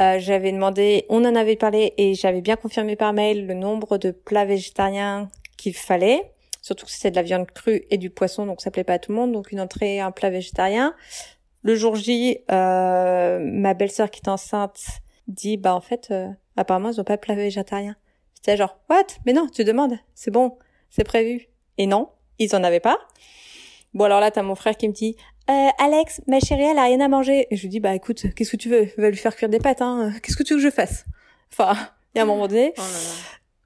[0.00, 3.96] euh, j'avais demandé on en avait parlé et j'avais bien confirmé par mail le nombre
[3.98, 5.30] de plats végétariens
[5.62, 8.84] qu'il fallait surtout que c'était de la viande crue et du poisson donc ça plaît
[8.84, 10.94] pas à tout le monde donc une entrée un plat végétarien
[11.62, 14.80] le jour J euh, ma belle-sœur qui est enceinte
[15.28, 17.96] dit bah en fait euh, apparemment ils ont pas de plat végétarien
[18.34, 19.06] c'était genre what?
[19.26, 20.56] Mais non tu demandes c'est bon
[20.90, 21.48] c'est prévu
[21.78, 22.98] et non, ils en avaient pas.
[23.94, 25.16] Bon alors là, t'as mon frère qui me dit
[25.50, 27.46] euh, Alex, ma chérie, elle a rien à manger.
[27.50, 28.88] Et je lui dis bah écoute, qu'est-ce que tu veux?
[28.96, 29.82] Va lui faire cuire des pâtes.
[29.82, 30.12] Hein.
[30.22, 31.04] Qu'est-ce que tu veux que je fasse?
[31.52, 31.74] Enfin,
[32.14, 32.74] il y a un moment donné.
[32.76, 32.98] Oh là là.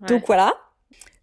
[0.01, 0.09] Ouais.
[0.09, 0.55] Donc voilà.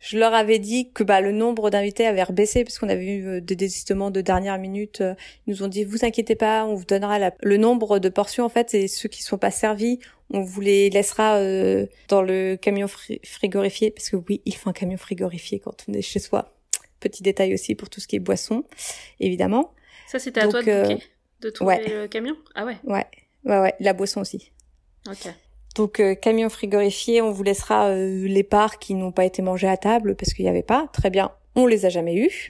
[0.06, 3.26] Je leur avais dit que bah le nombre d'invités avait rebaissé parce qu'on avait eu
[3.28, 5.00] euh, des désistements de dernière minute.
[5.00, 5.16] Euh,
[5.48, 8.44] Ils nous ont dit vous inquiétez pas, on vous donnera la- le nombre de portions
[8.44, 12.58] en fait et ceux qui sont pas servis, on vous les laissera euh, dans le
[12.58, 16.20] camion fri- frigorifié parce que oui, il faut un camion frigorifié quand on est chez
[16.20, 16.54] soi.
[17.00, 18.63] Petit détail aussi pour tout ce qui est boisson,
[19.22, 19.74] évidemment.
[20.08, 20.98] Ça, c'était à Donc, toi de euh,
[21.42, 21.88] de trouver ouais.
[22.02, 23.06] le camion Ah ouais, Ouais,
[23.46, 24.52] ouais, ouais, la boisson aussi.
[25.08, 25.28] ok.
[25.75, 29.67] Donc euh, camion frigorifié, on vous laissera euh, les parts qui n'ont pas été mangées
[29.67, 30.88] à table parce qu'il n'y avait pas.
[30.93, 32.49] Très bien, on les a jamais eus.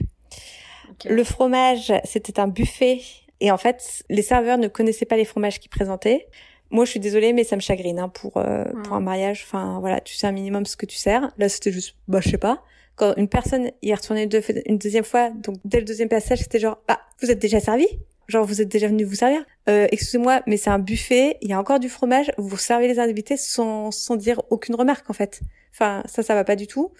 [1.04, 3.00] Le fromage, c'était un buffet
[3.40, 6.28] et en fait, les serveurs ne connaissaient pas les fromages qu'ils présentaient.
[6.70, 9.44] Moi, je suis désolée, mais ça me chagrine hein, pour euh, pour un mariage.
[9.46, 11.30] Enfin, voilà, tu sais un minimum ce que tu sers.
[11.38, 12.62] Là, c'était juste, bah, je sais pas.
[12.96, 16.38] Quand une personne y est retournée deux, une deuxième fois, donc dès le deuxième passage,
[16.38, 17.86] c'était genre, bah, vous êtes déjà servi?
[18.28, 21.52] Genre, vous êtes déjà venu vous servir euh, Excusez-moi, mais c'est un buffet, il y
[21.52, 25.40] a encore du fromage, vous servez les invités sans, sans dire aucune remarque, en fait.
[25.72, 26.92] Enfin, ça, ça va pas du tout.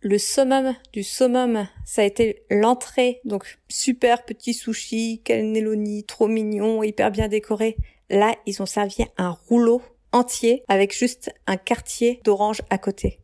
[0.00, 6.82] Le summum du summum, ça a été l'entrée, donc super petit sushi, cannelloni, trop mignon,
[6.82, 7.76] hyper bien décoré.
[8.10, 9.80] Là, ils ont servi un rouleau
[10.12, 13.18] entier avec juste un quartier d'orange à côté.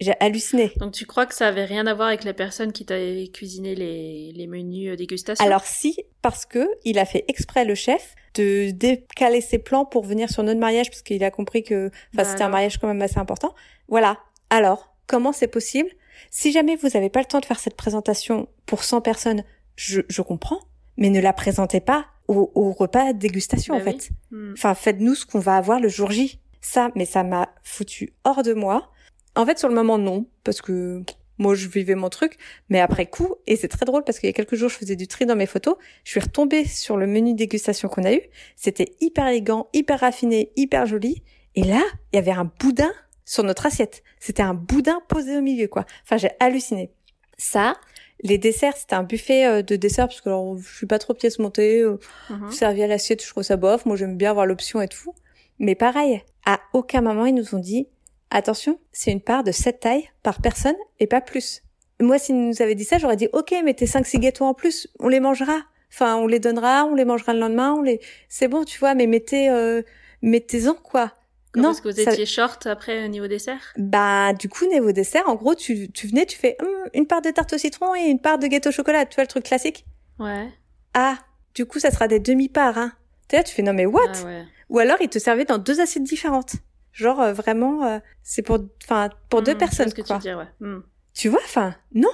[0.00, 0.72] J'ai halluciné.
[0.76, 3.74] Donc tu crois que ça avait rien à voir avec la personne qui t'avait cuisiné
[3.74, 8.14] les, les menus euh, dégustation Alors si, parce que il a fait exprès le chef
[8.34, 11.94] de décaler ses plans pour venir sur notre mariage parce qu'il a compris que, enfin,
[12.14, 13.54] Bah c'était un mariage quand même assez important.
[13.88, 14.18] Voilà.
[14.50, 15.88] Alors, comment c'est possible?
[16.30, 19.44] Si jamais vous n'avez pas le temps de faire cette présentation pour 100 personnes,
[19.76, 20.58] je, je comprends,
[20.96, 23.92] mais ne la présentez pas au, au repas dégustation Bah en oui.
[24.00, 24.10] fait.
[24.32, 24.52] Hmm.
[24.54, 26.40] Enfin, faites-nous ce qu'on va avoir le jour J.
[26.60, 28.90] Ça, mais ça m'a foutu hors de moi.
[29.36, 31.02] En fait, sur le moment, non, parce que
[31.38, 32.36] moi, je vivais mon truc.
[32.68, 34.96] Mais après coup, et c'est très drôle parce qu'il y a quelques jours, je faisais
[34.96, 35.74] du tri dans mes photos.
[36.04, 38.20] Je suis retombée sur le menu dégustation qu'on a eu.
[38.56, 41.22] C'était hyper élégant, hyper raffiné, hyper joli.
[41.56, 42.92] Et là, il y avait un boudin
[43.24, 44.02] sur notre assiette.
[44.20, 45.84] C'était un boudin posé au milieu, quoi.
[46.04, 46.92] Enfin, j'ai halluciné.
[47.36, 47.74] Ça,
[48.22, 51.14] les desserts, c'était un buffet euh, de desserts parce que alors, je suis pas trop
[51.14, 51.80] pièce montée.
[51.80, 51.98] euh,
[52.30, 52.50] Mhm.
[52.52, 53.86] servi à l'assiette, je trouve ça bof.
[53.86, 55.14] Moi, j'aime bien avoir l'option et tout.
[55.58, 57.88] Mais pareil, à aucun moment, ils nous ont dit,
[58.36, 61.62] attention, c'est une part de cette taille par personne et pas plus.
[62.00, 65.08] Moi, s'ils nous avaient dit ça, j'aurais dit, ok, mettez 5-6 gâteaux en plus, on
[65.08, 65.58] les mangera.
[65.92, 68.94] Enfin, on les donnera, on les mangera le lendemain, on les, c'est bon, tu vois,
[68.94, 69.80] mais mettez, euh,
[70.22, 71.12] mettez-en, quoi.
[71.56, 73.72] Non, parce que vous ça- étiez short après au niveau dessert?
[73.76, 77.22] Bah, du coup, niveau dessert, en gros, tu, tu venais, tu fais, Hum, une part
[77.22, 79.44] de tarte au citron et une part de gâteau au chocolat, tu vois, le truc
[79.44, 79.84] classique.
[80.18, 80.48] Ouais.
[80.94, 81.18] Ah,
[81.54, 82.92] du coup, ça sera des demi-parts, hein.
[83.28, 84.00] T'es là, tu fais, non, mais what?
[84.20, 84.44] Ah ouais.
[84.70, 86.54] Ou alors ils te servaient dans deux assiettes différentes.
[86.94, 90.16] Genre euh, vraiment, euh, c'est pour, enfin pour deux Hmm, personnes ce que quoi.
[90.16, 90.66] tu dire, ouais.
[90.66, 90.80] Hmm.
[91.12, 92.08] Tu vois, enfin non.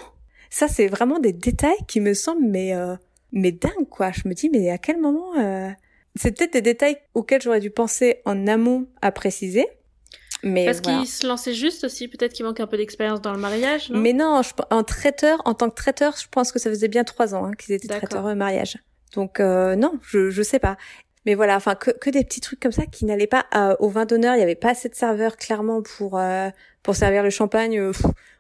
[0.51, 2.97] Ça c'est vraiment des détails qui me semblent mais euh,
[3.33, 4.11] mais dingue quoi.
[4.11, 5.71] Je me dis mais à quel moment euh...
[6.17, 9.65] C'est peut-être des détails auxquels j'aurais dû penser en amont à préciser.
[10.43, 10.99] Mais Parce voilà.
[10.99, 14.01] qu'il se lançait juste aussi, peut-être qu'il manque un peu d'expérience dans le mariage, non?
[14.01, 17.05] Mais non, je, en traiteur, en tant que traiteur, je pense que ça faisait bien
[17.05, 18.79] trois ans hein, qu'ils étaient traiteurs au mariage.
[19.15, 20.77] Donc euh, non, je je sais pas.
[21.27, 23.89] Mais voilà, enfin que, que des petits trucs comme ça qui n'allaient pas euh, au
[23.89, 24.37] vin d'honneur.
[24.37, 26.49] Il y avait pas assez de serveurs clairement pour euh,
[26.83, 27.79] pour servir le champagne.
[27.79, 27.93] Euh,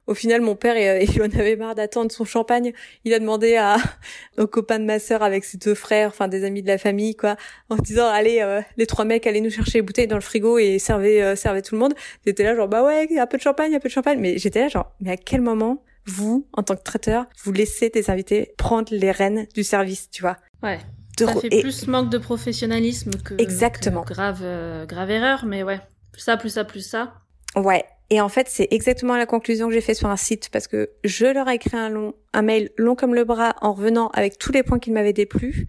[0.07, 2.73] au final, mon père, il, il en avait marre d'attendre son champagne.
[3.05, 3.77] Il a demandé à
[4.39, 7.15] aux copains de ma sœur avec ses deux frères, enfin des amis de la famille,
[7.17, 7.37] quoi,
[7.69, 10.59] en disant allez euh, les trois mecs, allez nous chercher les bouteilles dans le frigo
[10.59, 11.95] et servez euh, servez tout le monde.
[12.27, 14.19] J'étais là genre bah ouais, un peu de champagne, un peu de champagne.
[14.19, 17.91] Mais j'étais là genre mais à quel moment vous, en tant que traiteur, vous laissez
[17.91, 20.39] des invités prendre les rênes du service, tu vois?
[20.63, 20.79] Ouais.
[21.21, 24.03] De Ça fait et- plus manque de professionnalisme que, Exactement.
[24.03, 25.81] que grave, euh, grave erreur, mais ouais.
[26.13, 27.15] Plus ça, plus ça, plus ça.
[27.57, 27.85] Ouais.
[28.13, 30.91] Et en fait, c'est exactement la conclusion que j'ai fait sur un site parce que
[31.05, 34.37] je leur ai écrit un long, un mail long comme le bras en revenant avec
[34.39, 35.69] tous les points qui m'avaient déplu.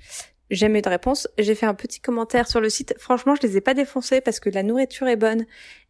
[0.49, 1.27] J'ai jamais de réponse.
[1.37, 2.95] J'ai fait un petit commentaire sur le site.
[2.97, 5.45] Franchement, je les ai pas défoncés parce que la nourriture est bonne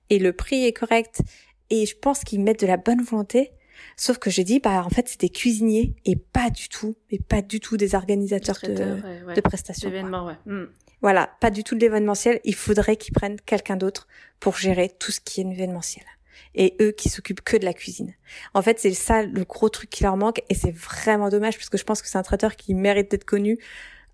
[0.09, 1.21] et le prix est correct
[1.69, 3.51] et je pense qu'ils mettent de la bonne volonté.
[3.95, 7.19] Sauf que j'ai dit, bah, en fait, c'est des cuisiniers et pas du tout, et
[7.19, 9.89] pas du tout des organisateurs de, ouais, prestations.
[9.89, 10.37] D'événements, ouais.
[10.45, 10.65] Hmm.
[11.01, 12.39] Voilà, pas du tout de l'événementiel.
[12.43, 14.07] Il faudrait qu'ils prennent quelqu'un d'autre
[14.39, 16.05] pour gérer tout ce qui est événementiel.
[16.53, 18.13] Et eux qui s'occupent que de la cuisine.
[18.53, 21.69] En fait, c'est ça le gros truc qui leur manque et c'est vraiment dommage parce
[21.69, 23.57] que je pense que c'est un traiteur qui mérite d'être connu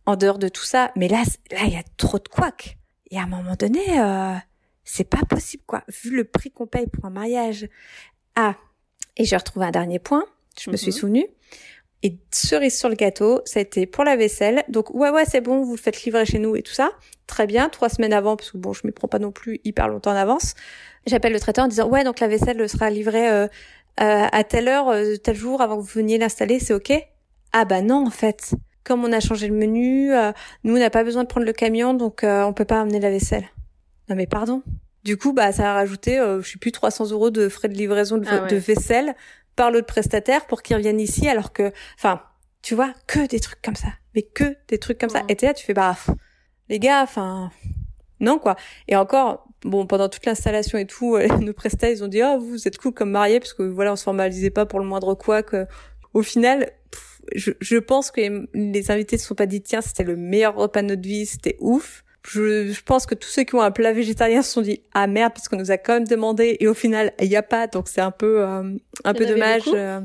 [0.06, 0.92] en dehors de tout ça.
[0.96, 2.78] Mais là, là, il y a trop de couacs.
[3.10, 4.36] Et à un moment donné, euh,
[4.84, 5.84] c'est pas possible, quoi.
[5.88, 7.68] Vu le prix qu'on paye pour un mariage.
[8.36, 8.56] Ah,
[9.18, 10.24] et j'ai retrouvé un dernier point.
[10.60, 10.98] Je me suis Mhm.
[10.98, 11.28] souvenue.
[12.04, 14.64] Et cerise sur le gâteau, ça a été pour la vaisselle.
[14.70, 16.92] Donc ouais ouais c'est bon, vous le faites livrer chez nous et tout ça.
[17.26, 19.88] Très bien, trois semaines avant, parce que bon je m'y prends pas non plus hyper
[19.88, 20.54] longtemps en avance.
[21.08, 23.48] J'appelle le traiteur en disant ouais donc la vaisselle sera livrée euh,
[24.00, 26.94] euh, à telle heure, euh, tel jour avant que vous veniez l'installer, c'est ok?
[27.52, 28.54] Ah bah non en fait.
[28.84, 30.32] Comme on a changé le menu, euh,
[30.64, 33.00] nous on n'a pas besoin de prendre le camion donc euh, on peut pas amener
[33.00, 33.48] la vaisselle.
[34.08, 34.62] Non mais pardon.
[35.04, 37.74] Du coup bah ça a rajouté, euh, je sais plus 300 euros de frais de
[37.76, 38.48] livraison de, Ah ouais.
[38.50, 39.16] de vaisselle
[39.56, 42.22] par l'autre prestataire pour qu'il revienne ici alors que, enfin,
[42.62, 43.88] tu vois, que des trucs comme ça.
[44.16, 45.24] Mais que des trucs comme ça.
[45.30, 45.96] Et t'es là, tu fais, bah,
[46.70, 47.52] les gars, enfin,
[48.20, 48.56] non, quoi.
[48.88, 52.68] Et encore, bon, pendant toute l'installation et tout, nos prestats, ils ont dit, oh, vous
[52.68, 55.44] êtes cool comme mariés, parce que voilà, on se formalisait pas pour le moindre quoi,
[55.44, 55.66] que,
[56.14, 56.72] au final,
[57.36, 60.82] je, je pense que les invités se sont pas dit, tiens, c'était le meilleur repas
[60.82, 62.04] de notre vie, c'était ouf.
[62.26, 65.08] Je, je, pense que tous ceux qui ont un plat végétarien se sont dit ah
[65.08, 67.68] merde parce qu'on nous a quand même demandé et au final il y a pas
[67.68, 69.64] donc c'est un peu euh, un peu dommage.
[69.68, 70.02] Euh.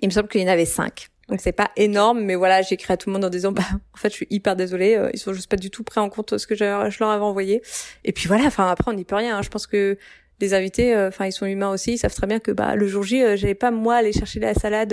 [0.00, 1.10] il me semble qu'il y en avait cinq.
[1.28, 3.64] Donc c'est pas énorme, mais voilà, j'ai écrit à tout le monde en disant bah
[3.94, 6.08] en fait je suis hyper désolée, euh, ils sont juste pas du tout pris en
[6.08, 7.62] compte ce que je, je leur avais envoyé.
[8.04, 9.38] Et puis voilà, enfin après on n'y peut rien.
[9.38, 9.42] Hein.
[9.42, 9.98] Je pense que
[10.40, 12.86] les invités, euh, enfin ils sont humains aussi, ils savent très bien que bah le
[12.86, 14.90] jour J, euh, j'allais pas moi aller chercher la salade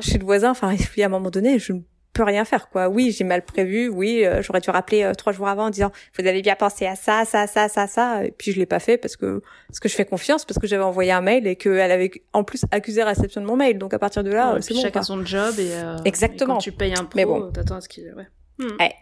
[0.00, 0.50] chez le voisin.
[0.50, 1.80] Enfin il y a un moment donné, je ne
[2.12, 2.88] peux rien faire quoi.
[2.88, 3.88] Oui, j'ai mal prévu.
[3.88, 7.24] Oui, j'aurais dû rappeler trois jours avant en disant vous avez bien pensé à ça,
[7.24, 8.24] ça, ça, ça, ça.
[8.24, 10.66] Et puis je l'ai pas fait parce que parce que je fais confiance parce que
[10.66, 13.78] j'avais envoyé un mail et qu'elle avait en plus accusé la réception de mon mail.
[13.78, 14.80] Donc à partir de là, c'est bon.
[14.80, 15.72] Chacun son job et
[16.04, 16.54] exactement.
[16.54, 17.50] quand tu payes un pro, bon.
[17.50, 18.28] t'attends à ce qu'il ouais.
[18.58, 18.76] Hmm.
[18.78, 18.94] ouais.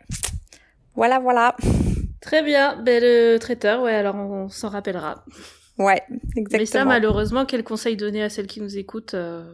[0.99, 1.57] Voilà, voilà.
[2.21, 2.77] Très bien.
[2.83, 5.25] Ben, le traiteur, ouais, alors on s'en rappellera.
[5.79, 6.03] Ouais,
[6.37, 6.59] exactement.
[6.59, 9.45] Mais ça, malheureusement, quel conseil donner à celles qui nous écoutent euh,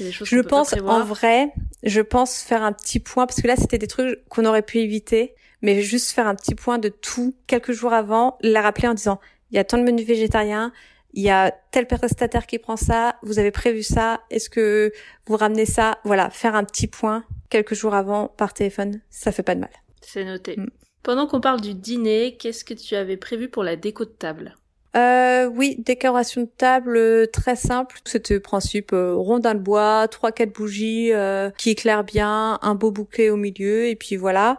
[0.00, 1.52] des choses Je pense, en vrai,
[1.84, 4.78] je pense faire un petit point, parce que là, c'était des trucs qu'on aurait pu
[4.78, 8.94] éviter, mais juste faire un petit point de tout quelques jours avant, la rappeler en
[8.94, 9.20] disant,
[9.52, 10.72] il y a tant de menus végétariens,
[11.12, 14.92] il y a tel prestataire qui prend ça, vous avez prévu ça, est-ce que
[15.26, 15.98] vous ramenez ça?
[16.04, 19.70] Voilà, faire un petit point quelques jours avant par téléphone, ça fait pas de mal.
[20.02, 20.56] C'est noté.
[20.56, 20.70] Mm.
[21.02, 24.56] Pendant qu'on parle du dîner, qu'est-ce que tu avais prévu pour la déco de table?
[24.96, 28.00] Euh, oui, décoration de table euh, très simple.
[28.04, 32.74] C'était le principe euh, rondin de bois, trois quatre bougies euh, qui éclairent bien, un
[32.74, 34.58] beau bouquet au milieu et puis voilà.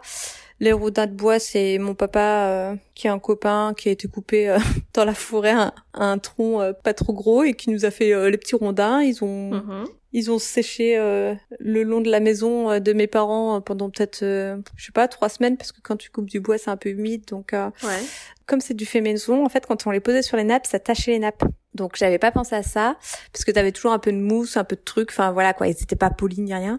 [0.60, 4.56] Les rondins de bois, c'est mon papa qui est un copain qui a été coupé
[4.94, 5.54] dans la forêt
[5.94, 9.02] un, tronc pas trop gros et qui nous a fait les petits rondins.
[9.02, 9.86] Ils ont mhm.
[10.14, 13.88] Ils ont séché euh, le long de la maison euh, de mes parents euh, pendant
[13.88, 16.76] peut-être, je sais pas, trois semaines, parce que quand tu coupes du bois, c'est un
[16.76, 17.24] peu humide.
[17.26, 18.02] Donc, ouais.
[18.46, 20.78] comme c'est du fait maison, en fait, quand on les posait sur les nappes, ça
[20.78, 21.44] tachait les nappes.
[21.74, 22.96] Donc, j'avais pas pensé à ça,
[23.32, 25.10] parce que t'avais toujours un peu de mousse, un peu de trucs.
[25.10, 25.68] Enfin, voilà, quoi.
[25.68, 26.78] Ils étaient pas polis ni rien.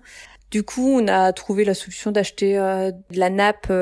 [0.51, 3.73] Du coup, on a trouvé la solution d'acheter de la nappe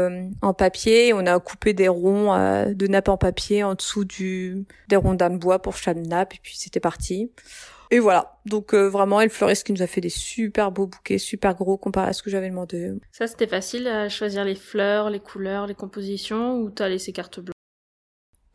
[0.41, 1.11] en papier.
[1.11, 2.33] On a coupé des ronds
[2.65, 6.39] de nappe en papier en dessous du des rondins de bois pour chaque nappe, et
[6.41, 7.29] puis c'était parti.
[7.91, 8.39] Et voilà.
[8.45, 11.77] Donc euh, vraiment, elle fleuriste qui nous a fait des super beaux bouquets, super gros
[11.77, 12.93] comparé à ce que j'avais demandé.
[13.11, 17.39] Ça, c'était facile à choisir les fleurs, les couleurs, les compositions, ou t'as laissé carte
[17.39, 17.51] blanche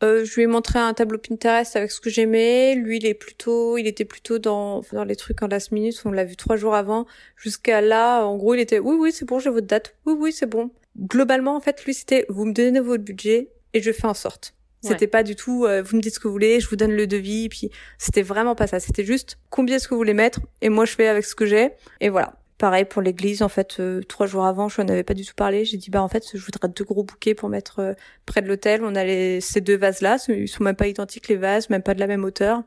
[0.03, 2.75] euh, je lui ai montré un tableau Pinterest avec ce que j'aimais.
[2.75, 5.99] Lui, il est plutôt, il était plutôt dans dans les trucs en last minute.
[6.05, 7.07] On l'a vu trois jours avant.
[7.35, 9.95] Jusqu'à là, en gros, il était oui, oui, c'est bon, j'ai votre date.
[10.05, 10.69] Oui, oui, c'est bon.
[10.99, 14.53] Globalement, en fait, lui, c'était vous me donnez votre budget et je fais en sorte.
[14.87, 16.91] C'était pas du tout, euh, vous me dites ce que vous voulez, je vous donne
[16.91, 18.79] le devis, puis c'était vraiment pas ça.
[18.79, 21.45] C'était juste combien est-ce que vous voulez mettre, et moi je fais avec ce que
[21.45, 21.71] j'ai,
[22.01, 22.35] et voilà.
[22.57, 25.35] Pareil pour l'église, en fait, euh, trois jours avant, je n'en avais pas du tout
[25.35, 25.63] parlé.
[25.63, 27.93] J'ai dit bah en fait, je voudrais deux gros bouquets pour mettre euh,
[28.25, 28.81] près de l'hôtel.
[28.83, 31.83] On a les, ces deux vases là, ils sont même pas identiques les vases, même
[31.83, 32.63] pas de la même hauteur.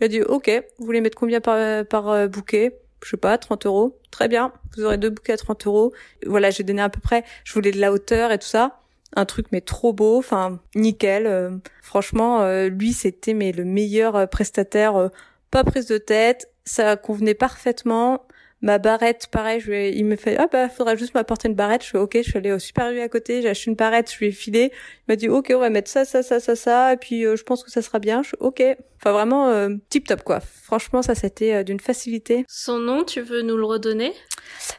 [0.00, 0.48] Il a dit ok,
[0.78, 2.78] vous voulez mettre combien par, par bouquet?
[3.04, 3.98] Je sais pas, 30 euros.
[4.12, 5.92] Très bien, vous aurez deux bouquets à 30 euros.
[6.24, 8.81] Voilà, j'ai donné à peu près, je voulais de la hauteur et tout ça
[9.14, 11.26] un truc mais trop beau, enfin nickel.
[11.26, 11.50] Euh,
[11.82, 15.10] franchement, euh, lui c'était mais le meilleur euh, prestataire,
[15.50, 18.26] pas prise de tête, ça convenait parfaitement.
[18.62, 21.82] Ma barrette, pareil, je lui il me fait ah bah faudra juste m'apporter une barrette.
[21.84, 24.12] Je fais ok, je suis allée au Super U à côté, j'ai acheté une barrette,
[24.12, 24.70] je lui ai filé.
[24.72, 27.42] Il m'a dit ok, on va mettre ça, ça, ça, ça, ça, et puis je
[27.42, 28.22] pense que ça sera bien.
[28.22, 28.62] Je suis ok.
[28.96, 30.40] Enfin vraiment tip top quoi.
[30.40, 32.44] Franchement ça c'était d'une facilité.
[32.48, 34.12] Son nom, tu veux nous le redonner?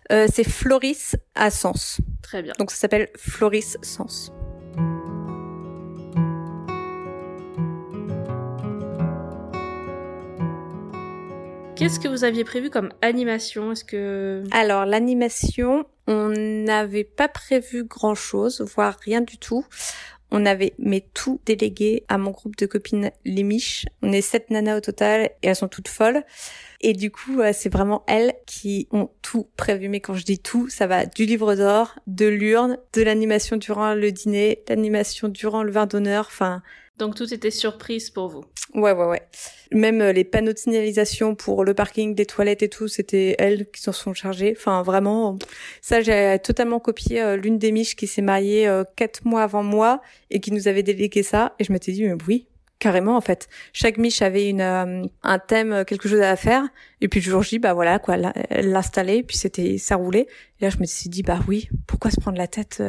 [0.09, 1.97] C'est Floris à Sens.
[2.21, 2.53] Très bien.
[2.59, 4.31] Donc ça s'appelle Floris Sens.
[11.83, 13.73] Qu'est-ce que vous aviez prévu comme animation?
[13.73, 19.65] Est-ce que Alors l'animation, on n'avait pas prévu grand-chose, voire rien du tout.
[20.31, 23.85] On avait mais tout délégué à mon groupe de copines les Miches.
[24.01, 26.23] On est sept nanas au total et elles sont toutes folles.
[26.79, 29.89] Et du coup, euh, c'est vraiment elles qui ont tout prévu.
[29.89, 33.93] Mais quand je dis tout, ça va du livre d'or, de l'urne, de l'animation durant
[33.93, 36.27] le dîner, l'animation durant le vin d'honneur.
[36.29, 36.61] Enfin,
[36.97, 38.43] donc tout était surprise pour vous.
[38.73, 39.21] Ouais, ouais, ouais.
[39.71, 43.69] Même euh, les panneaux de signalisation pour le parking des toilettes et tout, c'était elles
[43.71, 44.53] qui s'en sont chargées.
[44.55, 45.37] Enfin, vraiment,
[45.81, 49.63] ça, j'ai totalement copié euh, l'une des miches qui s'est mariée euh, quatre mois avant
[49.63, 51.55] moi et qui nous avait délégué ça.
[51.59, 52.47] Et je m'étais dit, mais oui,
[52.79, 53.47] carrément en fait.
[53.71, 54.61] Chaque miche avait une
[55.23, 56.67] un thème, quelque chose à faire.
[57.01, 58.17] Et puis le jour J, bah voilà quoi,
[58.49, 59.23] l'installer.
[59.23, 60.27] Puis c'était ça roulait.
[60.59, 62.81] Et là je me suis dit bah oui, pourquoi se prendre la tête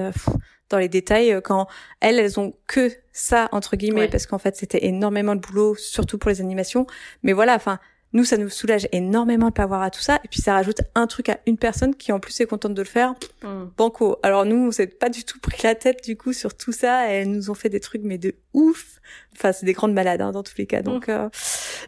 [0.70, 1.66] dans les détails euh, quand
[2.00, 6.18] elles, elles ont que ça entre guillemets parce qu'en fait c'était énormément de boulot, surtout
[6.18, 6.86] pour les animations.
[7.22, 7.78] Mais voilà, enfin
[8.14, 10.20] nous, ça nous soulage énormément de pas avoir à tout ça.
[10.24, 12.80] Et puis, ça rajoute un truc à une personne qui, en plus, est contente de
[12.82, 13.14] le faire.
[13.42, 13.64] Mm.
[13.76, 14.16] Banco.
[14.22, 17.10] Alors, nous, on s'est pas du tout pris la tête, du coup, sur tout ça.
[17.10, 19.00] Et elles nous ont fait des trucs, mais de ouf.
[19.34, 20.80] Enfin, c'est des grandes malades, hein, dans tous les cas.
[20.80, 21.28] Donc, euh,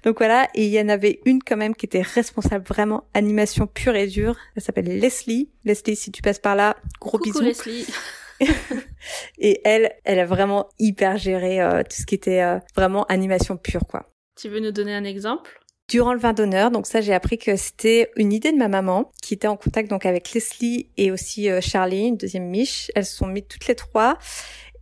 [0.04, 0.48] donc voilà.
[0.54, 4.06] Et il y en avait une, quand même, qui était responsable vraiment animation pure et
[4.06, 4.36] dure.
[4.56, 5.48] Elle s'appelle Leslie.
[5.64, 7.42] Leslie, si tu passes par là, gros Coucou bisous.
[7.42, 7.86] Leslie.
[9.38, 13.56] Et elle, elle a vraiment hyper géré euh, tout ce qui était euh, vraiment animation
[13.56, 14.10] pure, quoi.
[14.36, 15.60] Tu veux nous donner un exemple?
[15.88, 19.12] Durant le vin d'honneur, donc ça j'ai appris que c'était une idée de ma maman
[19.22, 22.90] qui était en contact donc avec Leslie et aussi euh, Charlie, une deuxième miche.
[22.96, 24.18] Elles se sont mises toutes les trois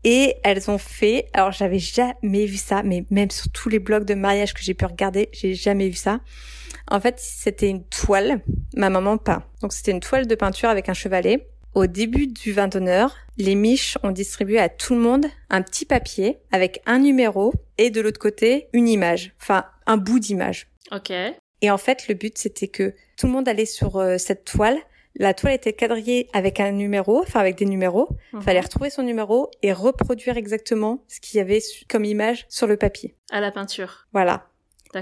[0.03, 1.27] et elles ont fait.
[1.35, 4.73] Alors j'avais jamais vu ça, mais même sur tous les blogs de mariage que j'ai
[4.73, 6.21] pu regarder, j'ai jamais vu ça.
[6.91, 8.41] En fait, c'était une toile.
[8.75, 9.43] Ma maman peint.
[9.61, 11.47] Donc c'était une toile de peinture avec un chevalet.
[11.75, 15.85] Au début du vin d'honneur, les miches ont distribué à tout le monde un petit
[15.85, 20.69] papier avec un numéro et de l'autre côté une image, enfin un bout d'image.
[20.93, 21.11] Ok.
[21.63, 24.79] Et en fait, le but, c'était que tout le monde allait sur euh, cette toile.
[25.17, 28.09] La toile était quadrillée avec un numéro, enfin avec des numéros.
[28.33, 28.43] Mhm.
[28.43, 32.77] Fallait retrouver son numéro et reproduire exactement ce qu'il y avait comme image sur le
[32.77, 33.15] papier.
[33.31, 34.07] À la peinture.
[34.13, 34.49] Voilà.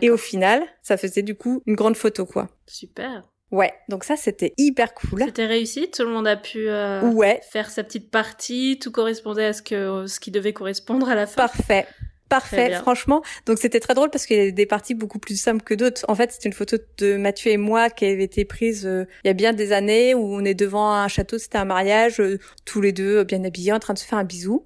[0.00, 2.48] Et au final, ça faisait du coup une grande photo, quoi.
[2.66, 3.24] Super.
[3.50, 3.72] Ouais.
[3.90, 5.24] Donc ça, c'était hyper cool.
[5.26, 5.90] C'était réussi.
[5.90, 7.40] Tout le monde a pu euh, Ouais.
[7.50, 8.78] faire sa petite partie.
[8.80, 11.36] Tout correspondait à ce que ce qui devait correspondre à la fin.
[11.46, 11.86] Parfait.
[12.32, 13.22] Parfait, franchement.
[13.46, 16.04] Donc c'était très drôle parce qu'il y a des parties beaucoup plus simples que d'autres.
[16.08, 19.28] En fait, c'est une photo de Mathieu et moi qui avait été prise euh, il
[19.28, 22.38] y a bien des années où on est devant un château, c'était un mariage, euh,
[22.64, 24.64] tous les deux euh, bien habillés en train de se faire un bisou.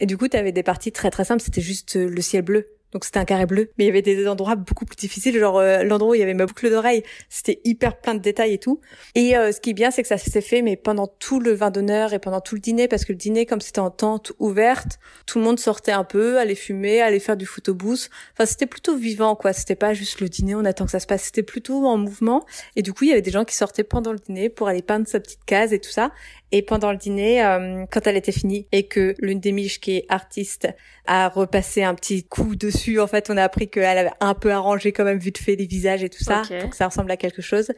[0.00, 2.42] Et du coup, tu avais des parties très très simples, c'était juste euh, le ciel
[2.42, 2.77] bleu.
[2.98, 5.58] Donc c'était un carré bleu, mais il y avait des endroits beaucoup plus difficiles, genre
[5.58, 8.58] euh, l'endroit où il y avait ma boucle d'oreille, c'était hyper plein de détails et
[8.58, 8.80] tout.
[9.14, 11.52] Et euh, ce qui est bien, c'est que ça s'est fait, mais pendant tout le
[11.52, 14.32] vin d'honneur et pendant tout le dîner, parce que le dîner, comme c'était en tente
[14.40, 18.10] ouverte, tout le monde sortait un peu, allait fumer, allait faire du photobooth.
[18.32, 19.52] Enfin, c'était plutôt vivant, quoi.
[19.52, 21.22] C'était pas juste le dîner, on attend que ça se passe.
[21.22, 22.46] C'était plutôt en mouvement.
[22.74, 24.82] Et du coup, il y avait des gens qui sortaient pendant le dîner pour aller
[24.82, 26.10] peindre sa petite case et tout ça.
[26.50, 29.98] Et pendant le dîner, euh, quand elle était finie et que l'une des miches qui
[29.98, 30.66] est artiste
[31.08, 34.52] a repassé un petit coup dessus, en fait, on a appris qu'elle avait un peu
[34.52, 36.60] arrangé quand même vite fait les visages et tout ça, Ok.
[36.60, 37.72] pour que ça ressemble à quelque chose.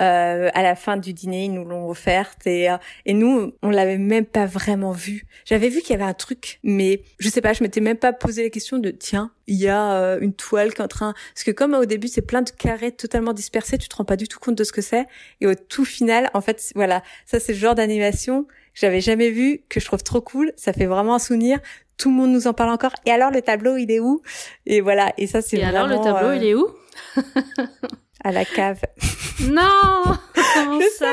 [0.00, 2.76] Euh, à la fin du dîner, ils nous l'ont offerte et euh,
[3.06, 5.26] et nous, on l'avait même pas vraiment vu.
[5.44, 8.12] J'avais vu qu'il y avait un truc, mais je sais pas, je m'étais même pas
[8.12, 11.14] posé la question de tiens, il y a euh, une toile qui est en train
[11.34, 14.16] parce que comme au début c'est plein de carrés totalement dispersés, tu te rends pas
[14.16, 15.06] du tout compte de ce que c'est
[15.40, 19.30] et au tout final, en fait, voilà, ça c'est le genre d'animation que j'avais jamais
[19.30, 21.60] vu que je trouve trop cool, ça fait vraiment un souvenir.
[22.02, 22.90] Tout le monde nous en parle encore.
[23.06, 24.22] Et alors le tableau, il est où?
[24.66, 26.66] Et voilà, et ça c'est Et vraiment alors le tableau, euh, il est où?
[28.24, 28.80] À la cave.
[29.40, 30.02] Non
[30.54, 31.12] Comment Je ça?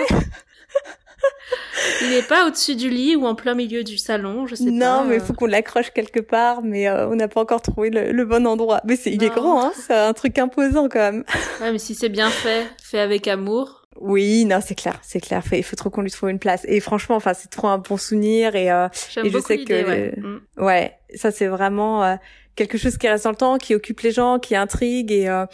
[2.01, 4.71] Il est pas au-dessus du lit ou en plein milieu du salon, je sais pas.
[4.71, 5.17] Non, mais euh.
[5.17, 8.25] il faut qu'on l'accroche quelque part, mais euh, on n'a pas encore trouvé le, le
[8.25, 8.81] bon endroit.
[8.83, 11.23] Mais c'est, il est grand, hein, c'est un truc imposant quand même.
[11.61, 13.78] Ouais, mais si c'est bien fait, fait avec amour.
[14.01, 15.43] Oui, non, c'est clair, c'est clair.
[15.51, 16.63] Il faut trop qu'on lui trouve une place.
[16.67, 18.55] Et franchement, enfin, c'est trop un bon souvenir.
[18.55, 18.87] Et euh,
[19.23, 20.13] Et je sais que- ouais.
[20.17, 20.39] Mm.
[20.63, 22.15] ouais, ça c'est vraiment euh,
[22.55, 25.11] quelque chose qui reste dans le temps, qui occupe les gens, qui intrigue.
[25.11, 25.45] Et euh,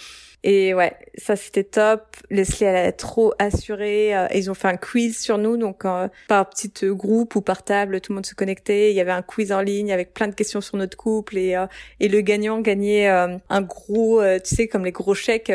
[0.48, 2.04] et ouais, ça c'était top.
[2.30, 4.16] Leslie, elle a trop assuré.
[4.16, 7.64] euh, ils ont fait un quiz sur nous, donc euh, par petit groupe ou par
[7.64, 8.92] table, tout le monde se connectait.
[8.92, 11.56] Il y avait un quiz en ligne avec plein de questions sur notre couple et
[11.56, 11.66] euh,
[12.00, 15.52] et le gagnant gagnait euh, un gros, tu sais, comme les gros chèques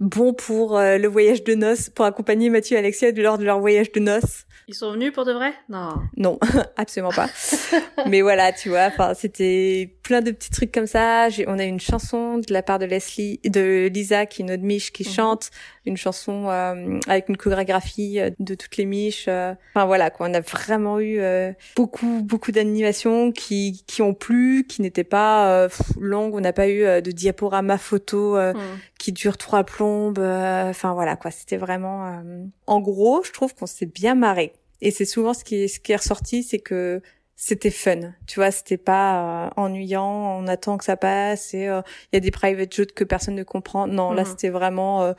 [0.00, 3.92] bons pour le voyage de noces, pour accompagner Mathieu et Alexia lors de leur voyage
[3.92, 4.46] de noces.
[4.66, 5.52] Ils sont venus pour de vrai?
[5.68, 5.94] Non.
[6.16, 6.38] Non,
[6.76, 7.28] absolument pas.
[8.08, 11.28] Mais voilà, tu vois, enfin, c'était plein de petits trucs comme ça.
[11.28, 14.62] J'ai, on a une chanson de la part de Leslie, de Lisa, qui est notre
[14.62, 15.10] miche, qui Mhm.
[15.14, 15.50] chante
[15.86, 19.26] une chanson euh, avec une chorégraphie euh, de toutes les miches.
[19.28, 19.54] euh.
[19.74, 20.28] Enfin voilà, quoi.
[20.30, 25.48] On a vraiment eu euh, beaucoup, beaucoup d'animations qui qui ont plu, qui n'étaient pas
[25.50, 25.68] euh,
[26.00, 26.34] longues.
[26.34, 28.58] On n'a pas eu euh, de diaporama photo euh, Mm.
[29.04, 30.18] Qui dure trois plombes.
[30.18, 32.06] euh, Enfin voilà quoi, c'était vraiment.
[32.06, 34.52] euh, En gros, je trouve qu'on s'est bien marré.
[34.80, 37.02] Et c'est souvent ce qui est, ce qui est ressorti, c'est que
[37.36, 38.12] c'était fun.
[38.26, 40.38] Tu vois, c'était pas euh, ennuyant.
[40.38, 41.80] On attend que ça passe et euh,
[42.12, 43.86] il y a des private jokes que personne ne comprend.
[43.86, 44.28] Non, là Mhm.
[44.30, 45.12] c'était vraiment euh,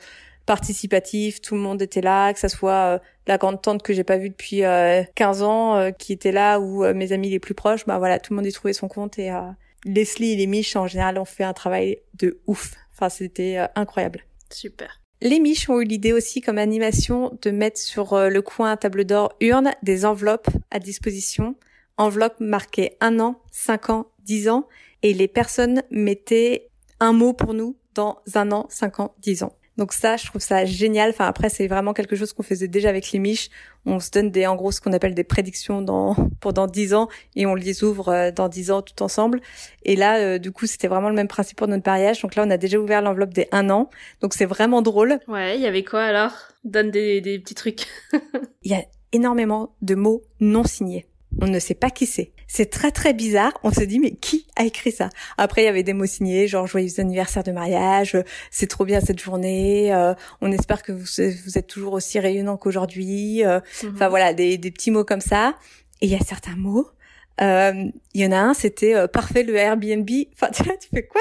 [0.46, 1.40] participatif.
[1.40, 4.16] Tout le monde était là, que ça soit euh, la grande tante que j'ai pas
[4.18, 7.54] vue depuis euh, 15 ans euh, qui était là ou euh, mes amis les plus
[7.54, 7.84] proches.
[7.86, 9.40] Bah voilà, tout le monde y trouvait son compte et euh,
[9.84, 12.74] Leslie et les Miches en général ont fait un travail de ouf.
[12.96, 14.24] Enfin, c'était euh, incroyable.
[14.50, 15.02] Super.
[15.20, 19.04] Les Miches ont eu l'idée aussi comme animation de mettre sur euh, le coin table
[19.04, 21.56] d'or urne des enveloppes à disposition.
[21.98, 24.66] Enveloppes marquées un an, cinq ans, dix ans.
[25.02, 26.70] Et les personnes mettaient
[27.00, 29.52] un mot pour nous dans un an, cinq ans, dix ans.
[29.76, 31.10] Donc ça, je trouve ça génial.
[31.10, 33.48] Enfin après, c'est vraiment quelque chose qu'on faisait déjà avec les miches.
[33.84, 36.16] On se donne des, en gros, ce qu'on appelle des prédictions dans
[36.54, 39.40] dans dix ans et on les ouvre euh, dans dix ans tout ensemble.
[39.84, 42.22] Et là, euh, du coup, c'était vraiment le même principe pour notre mariage.
[42.22, 43.90] Donc là, on a déjà ouvert l'enveloppe des un an.
[44.20, 45.18] Donc c'est vraiment drôle.
[45.28, 46.32] Ouais, il y avait quoi alors?
[46.64, 47.86] Donne des, des petits trucs.
[48.62, 51.06] Il y a énormément de mots non signés.
[51.40, 52.32] On ne sait pas qui c'est.
[52.46, 53.52] C'est très très bizarre.
[53.62, 55.10] On se dit mais qui a écrit ça?
[55.36, 58.16] Après il y avait des mots signés genre joyeux anniversaire de mariage,
[58.50, 61.04] c'est trop bien cette journée, euh, on espère que vous,
[61.44, 63.44] vous, êtes toujours aussi rayonnant qu'aujourd'hui.
[63.44, 63.92] Euh, mhm.
[63.94, 65.54] Enfin voilà des, des petits mots comme ça.
[66.00, 66.95] Et il y a certains mots euh,
[67.40, 70.08] il y en a un, c'était euh, parfait le Airbnb.
[70.34, 71.20] Enfin, tu tu fais quoi?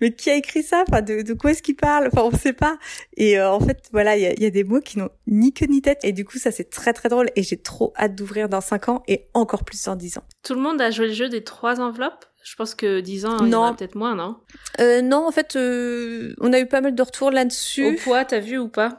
[0.00, 0.84] Mais qui a écrit ça?
[0.88, 2.08] Enfin, de, de quoi est-ce qu'il parle?
[2.12, 2.78] Enfin, on sait pas.
[3.16, 5.52] Et euh, en fait, voilà, il y a, y a, des mots qui n'ont ni
[5.52, 6.00] queue ni tête.
[6.04, 7.30] Et du coup, ça c'est très très drôle.
[7.36, 10.24] Et j'ai trop hâte d'ouvrir dans 5 ans et encore plus dans 10 ans.
[10.42, 12.24] Tout le monde a joué le jeu des trois enveloppes?
[12.44, 14.36] Je pense que 10 ans, il y en a peut-être moins, non?
[14.80, 17.84] Euh, Non, en fait, on a eu pas mal de retours là-dessus.
[17.84, 18.98] Au poids, t'as vu ou pas?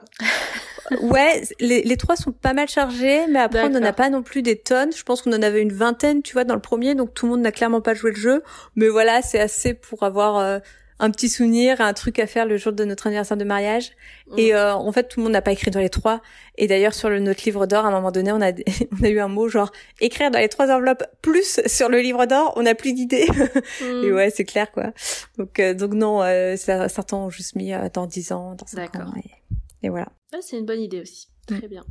[1.01, 4.23] Ouais, les, les trois sont pas mal chargés, mais après on n'en a pas non
[4.23, 4.91] plus des tonnes.
[4.95, 7.31] Je pense qu'on en avait une vingtaine, tu vois, dans le premier, donc tout le
[7.31, 8.43] monde n'a clairement pas joué le jeu.
[8.75, 10.59] Mais voilà, c'est assez pour avoir euh,
[10.99, 13.91] un petit souvenir, un truc à faire le jour de notre anniversaire de mariage.
[14.27, 14.39] Mm.
[14.39, 16.21] Et euh, en fait, tout le monde n'a pas écrit dans les trois.
[16.57, 18.51] Et d'ailleurs, sur le, notre livre d'or, à un moment donné, on a,
[18.99, 19.71] on a eu un mot genre
[20.01, 23.27] écrire dans les trois enveloppes plus sur le livre d'or, on n'a plus d'idées.
[23.81, 24.03] Mm.
[24.03, 24.91] Et ouais, c'est clair quoi.
[25.37, 26.21] Donc euh, donc non,
[26.57, 29.13] certains ont juste mis dans dix ans, dans cinq ans.
[29.17, 29.38] Et
[29.87, 30.11] voilà.
[30.33, 31.29] Ah, c'est une bonne idée aussi.
[31.47, 31.69] Très mm.
[31.69, 31.85] bien.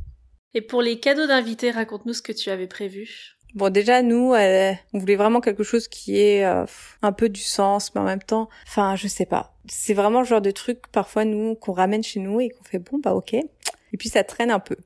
[0.53, 3.35] Et pour les cadeaux d'invités, raconte-nous ce que tu avais prévu.
[3.55, 6.65] Bon, déjà, nous, euh, on voulait vraiment quelque chose qui ait euh,
[7.01, 9.55] un peu du sens, mais en même temps, enfin, je sais pas.
[9.67, 12.79] C'est vraiment le genre de truc, parfois, nous, qu'on ramène chez nous et qu'on fait,
[12.79, 13.33] bon, bah ok.
[13.33, 14.77] Et puis, ça traîne un peu.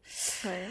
[0.45, 0.67] Ouais.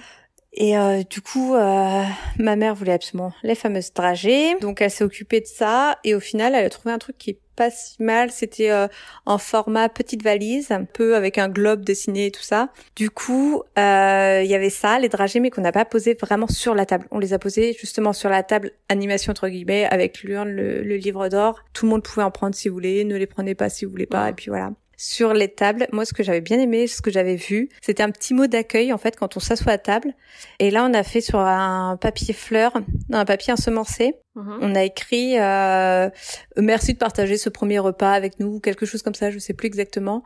[0.54, 5.40] Et euh, du coup, ma mère voulait absolument les fameuses dragées, donc elle s'est occupée
[5.40, 5.98] de ça.
[6.04, 8.30] Et au final, elle a trouvé un truc qui est pas si mal.
[8.30, 8.88] C'était euh,
[9.26, 12.70] en format petite valise, un peu avec un globe dessiné et tout ça.
[12.96, 16.74] Du coup, il y avait ça, les dragées, mais qu'on n'a pas posé vraiment sur
[16.74, 17.07] la table.
[17.11, 20.96] On les a posées justement sur la table animation entre guillemets avec l'urne, le, le
[20.96, 21.61] livre d'or.
[21.72, 23.90] Tout le monde pouvait en prendre si vous voulez, ne les prenez pas si vous
[23.90, 24.30] voulez pas.
[24.30, 24.72] Et puis voilà
[25.03, 25.88] sur les tables.
[25.90, 28.92] Moi, ce que j'avais bien aimé, ce que j'avais vu, c'était un petit mot d'accueil
[28.92, 30.14] en fait quand on s'assoit à table.
[30.61, 32.72] Et là, on a fait sur un papier fleur,
[33.12, 34.14] un papier ensemencé.
[34.36, 34.59] Mhm.
[34.61, 36.09] On a écrit euh,
[36.57, 39.66] merci de partager ce premier repas avec nous, quelque chose comme ça, je sais plus
[39.66, 40.22] exactement.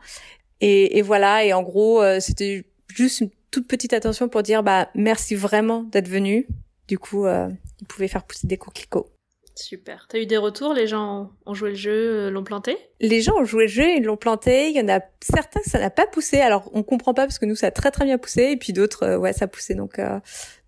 [0.61, 1.43] Et, voilà.
[1.43, 5.81] Et en gros, euh, c'était juste une toute petite attention pour dire bah merci vraiment
[5.81, 6.45] d'être venu.
[6.87, 7.49] Du coup, euh,
[7.81, 9.09] ils pouvaient faire pousser des coquelicots.
[9.57, 10.05] Super.
[10.07, 10.73] T'as eu des retours?
[10.73, 12.77] Les gens ont joué le jeu, euh, l'ont planté?
[12.99, 14.69] Les gens ont joué le jeu, ils l'ont planté.
[14.69, 16.39] Il y en a certains que ça n'a pas poussé.
[16.39, 18.71] Alors on comprend pas parce que nous ça a très très bien poussé et puis
[18.71, 20.19] d'autres euh, ouais ça a poussé donc euh,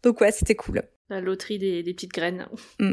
[0.03, 0.81] donc ouais c'était cool.
[1.09, 2.47] La loterie des, des petites graines.
[2.79, 2.91] Mm.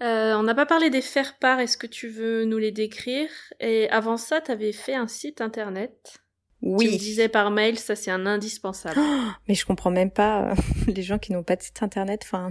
[0.00, 1.60] on n'a pas parlé des faire-part.
[1.60, 3.30] Est-ce que tu veux nous les décrire?
[3.60, 6.18] Et avant ça, t'avais fait un site internet.
[6.62, 6.86] Oui.
[6.86, 9.00] Tu me disais par mail, ça c'est un indispensable.
[9.48, 10.54] mais je comprends même pas
[10.88, 12.22] les gens qui n'ont pas de site internet.
[12.24, 12.50] Enfin,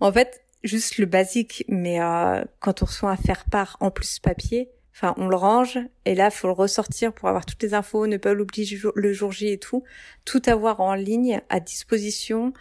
[0.00, 4.70] en fait, juste le basique, mais euh, quand on reçoit un faire-part en plus papier,
[4.94, 8.16] enfin on le range et là faut le ressortir pour avoir toutes les infos, ne
[8.16, 9.84] pas l'oublier le jour J et tout,
[10.24, 12.52] tout avoir en ligne à disposition.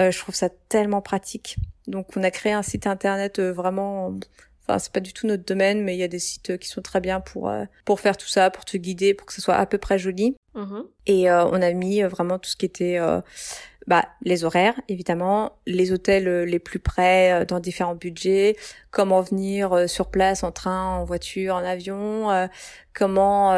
[0.00, 1.56] Euh, je trouve ça tellement pratique.
[1.86, 4.14] Donc on a créé un site internet euh, vraiment
[4.68, 6.82] Enfin, c'est pas du tout notre domaine, mais il y a des sites qui sont
[6.82, 9.56] très bien pour euh, pour faire tout ça, pour te guider, pour que ce soit
[9.56, 10.36] à peu près joli.
[10.54, 10.84] Mm-hmm.
[11.06, 12.98] Et euh, on a mis vraiment tout ce qui était
[13.86, 18.56] bah, les horaires, évidemment, les hôtels euh, les plus près euh, dans différents budgets,
[18.90, 22.28] comment venir euh, sur place en train, en voiture, en avion,
[22.94, 23.52] comment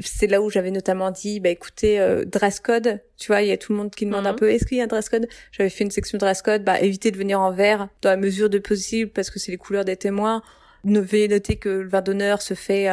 [0.00, 3.56] c'est là où j'avais notamment dit bah écoutez dress code, tu vois, il y a
[3.56, 4.38] tout le monde qui demande un mhm.
[4.38, 5.28] peu est-ce qu'il y a un dress code?
[5.52, 8.50] J'avais fait une section dress code, bah évitez de venir en vert dans la mesure
[8.50, 10.42] de possible parce que c'est les couleurs des témoins.
[10.84, 12.88] Veuillez noter que le vin d'honneur se fait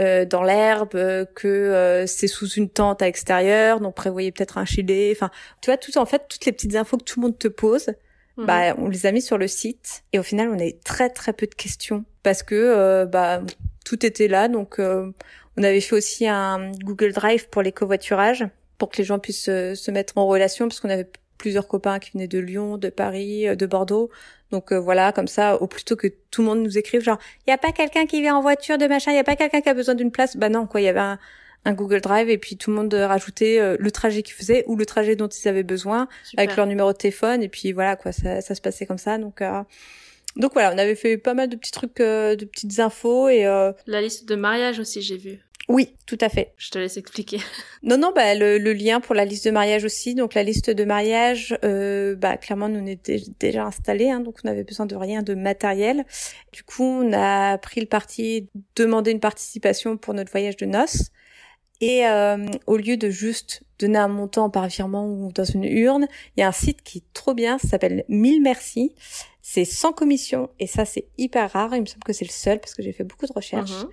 [0.00, 4.58] euh, dans l'herbe, euh, que euh, c'est sous une tente à l'extérieur, donc prévoyez peut-être
[4.58, 5.12] un gilet.
[5.12, 7.48] Enfin, tu vois, tout en fait, toutes les petites infos que tout le monde te
[7.48, 7.88] pose,
[8.36, 8.46] mhm.
[8.46, 10.04] bah, on les a mis sur le site.
[10.12, 13.42] Et au final, on a eu très très peu de questions parce que bah
[13.84, 14.48] tout était là.
[14.48, 19.18] Donc, on avait fait aussi un Google Drive pour les covoiturages pour que les gens
[19.18, 22.90] puissent se mettre en relation parce qu'on avait plusieurs copains qui venaient de Lyon, de
[22.90, 24.10] Paris, de Bordeaux.
[24.50, 27.50] Donc euh, voilà, comme ça, au plutôt que tout le monde nous écrive genre, il
[27.50, 29.60] y a pas quelqu'un qui vient en voiture de machin, il y a pas quelqu'un
[29.60, 30.36] qui a besoin d'une place?
[30.36, 31.18] Bah non, quoi, il y avait un,
[31.66, 34.86] Google Drive et puis tout le monde rajoutait euh, le trajet qu'ils faisaient ou le
[34.86, 38.40] trajet dont ils avaient besoin avec leur numéro de téléphone et puis voilà quoi, ça,
[38.40, 39.18] ça se passait comme ça.
[39.18, 39.62] Donc euh,
[40.36, 43.42] donc voilà, on avait fait pas mal de petits trucs, de petites infos et
[43.86, 45.40] la liste de mariage aussi, j'ai vu.
[45.68, 46.54] Oui, tout à fait.
[46.56, 47.38] Je te laisse expliquer.
[47.84, 50.16] Non, non, bah le, lien pour la liste de mariage aussi.
[50.16, 54.38] Donc la liste de mariage, euh, bah clairement, nous on était déjà installés, hein, donc
[54.42, 56.04] on n'avait besoin de rien de matériel.
[56.52, 60.66] Du coup, on a pris le parti de demander une participation pour notre voyage de
[60.66, 61.10] noces.
[61.80, 66.08] Et euh, au lieu de juste donner un montant par virement ou dans une urne,
[66.36, 68.96] il y a un site qui est trop bien, ça s'appelle 1000 merci.
[69.50, 71.74] C'est sans commission et ça c'est hyper rare.
[71.74, 73.82] Il me semble que c'est le seul parce que j'ai fait beaucoup de recherches.
[73.82, 73.88] Mhm.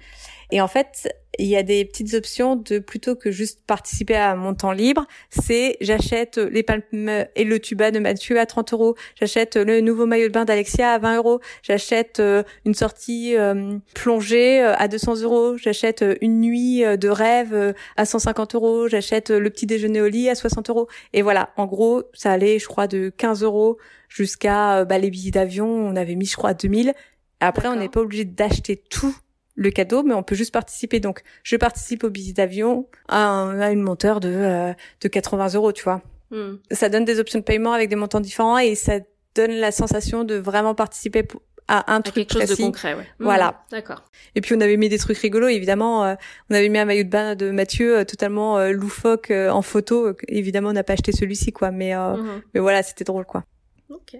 [0.51, 1.07] Et en fait,
[1.39, 5.05] il y a des petites options de plutôt que juste participer à mon temps libre,
[5.29, 10.05] c'est j'achète les palmes et le tuba de Mathieu à 30 euros, j'achète le nouveau
[10.05, 14.89] maillot de bain d'Alexia à 20 euros, j'achète euh, une sortie euh, plongée euh, à
[14.89, 20.07] 200 euros, j'achète une nuit de rêve à 150 euros, j'achète le petit déjeuner au
[20.07, 20.87] lit à 60 euros.
[21.13, 23.77] Et voilà, en gros, ça allait, je crois, de 15 euros
[24.09, 26.93] jusqu'à bah, les billets d'avion, on avait mis, je crois, 2000.
[27.39, 29.15] Après, on n'est pas obligé d'acheter tout
[29.55, 30.99] le cadeau, mais on peut juste participer.
[30.99, 35.53] Donc, je participe au billet d'avion à, un- à une monteur de, euh, de 80
[35.55, 36.01] euros, tu vois.
[36.31, 36.55] Hmm.
[36.71, 38.99] Ça donne des options de paiement avec des montants différents et ça
[39.35, 41.25] donne la sensation de vraiment participer
[41.67, 43.03] à un À truc quelque chose de concret, ouais.
[43.19, 43.23] Hmm.
[43.23, 43.63] Voilà.
[43.71, 44.03] D'accord.
[44.35, 46.03] Et puis on avait mis des trucs rigolos, évidemment.
[46.05, 46.15] euh,
[46.49, 49.61] on avait mis un maillot de bain de Mathieu euh, totalement euh, loufoque euh, en
[49.61, 50.07] photo.
[50.07, 51.71] Euh, évidemment, on n'a pas acheté celui-ci, quoi.
[51.71, 52.41] Mais, euh, Mhm.
[52.53, 53.43] mais voilà, c'était drôle, quoi.
[53.89, 54.17] Ok.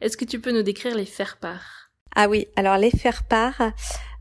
[0.00, 3.72] Est-ce que tu peux nous décrire les faire-part Ah oui, alors les faire part,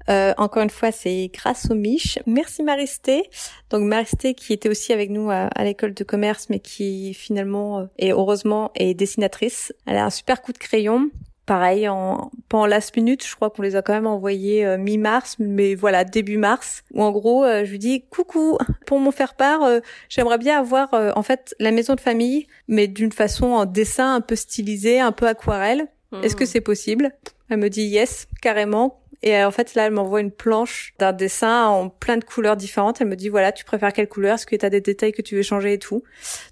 [0.09, 2.19] euh, encore une fois, c'est grâce aux Mich.
[2.25, 3.29] Merci Maristé.
[3.69, 7.79] Donc Maristé qui était aussi avec nous à, à l'école de commerce, mais qui finalement
[7.79, 9.73] euh, et heureusement est dessinatrice.
[9.85, 11.09] Elle a un super coup de crayon.
[11.47, 14.77] Pareil, en, pas en last minute, je crois qu'on les a quand même envoyés euh,
[14.77, 19.11] mi-mars, mais voilà, début mars, où en gros, euh, je lui dis, coucou, pour mon
[19.11, 23.65] faire-part, euh, j'aimerais bien avoir en fait la maison de famille, mais d'une façon en
[23.65, 25.87] dessin un peu stylisé, un peu aquarelle.
[26.23, 26.49] Est-ce que Mhm.
[26.49, 27.11] c'est possible?
[27.49, 29.00] Elle me dit yes, carrément.
[29.23, 32.57] Et euh, en fait, là, elle m'envoie une planche d'un dessin en plein de couleurs
[32.57, 33.01] différentes.
[33.01, 34.35] Elle me dit voilà, tu préfères quelle couleur?
[34.35, 36.01] Est-ce que tu as des détails que tu veux changer et tout?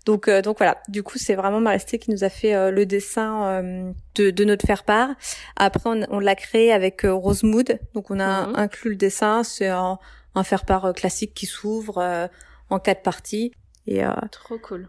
[0.06, 0.78] Donc, euh, donc voilà.
[0.88, 4.44] Du coup, c'est vraiment Maresté qui nous a fait euh, le dessin euh, de, de
[4.46, 5.10] notre faire part.
[5.56, 7.80] Après, on, on l'a créé avec euh, Rosemood.
[7.96, 8.56] Donc, on a Mhm.
[8.56, 9.44] inclus le dessin.
[9.44, 9.98] C'est un,
[10.36, 12.28] un faire part euh, classique qui s'ouvre euh,
[12.70, 13.52] en quatre parties.
[13.88, 14.88] Et euh, Trop cool.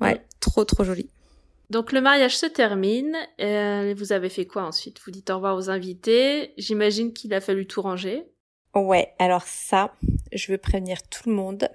[0.00, 1.10] ouais, trop trop joli.
[1.70, 3.16] Donc le mariage se termine.
[3.40, 5.00] euh, vous avez fait quoi ensuite?
[5.04, 6.52] Vous dites au revoir aux invités.
[6.56, 8.24] J'imagine qu'il a fallu tout ranger.
[8.74, 9.94] Ouais, alors ça,
[10.32, 11.68] je veux prévenir tout le monde,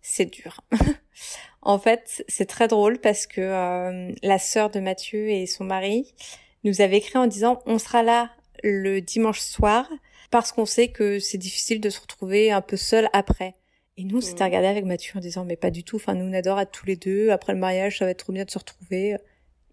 [0.00, 0.60] c'est dur.
[1.62, 6.14] en fait, c'est très drôle parce que euh, la sœur de Mathieu et son mari
[6.62, 8.30] nous avaient écrit en disant on sera là
[8.62, 9.88] le dimanche soir
[10.30, 13.54] parce qu'on sait que c'est difficile de se retrouver un peu seul après.
[13.98, 15.96] Et nous, on s'était regardé avec Mathieu en disant mais pas du tout.
[15.96, 17.30] Enfin, nous on adore être tous les deux.
[17.30, 19.16] Après le mariage, ça va être trop bien de se retrouver.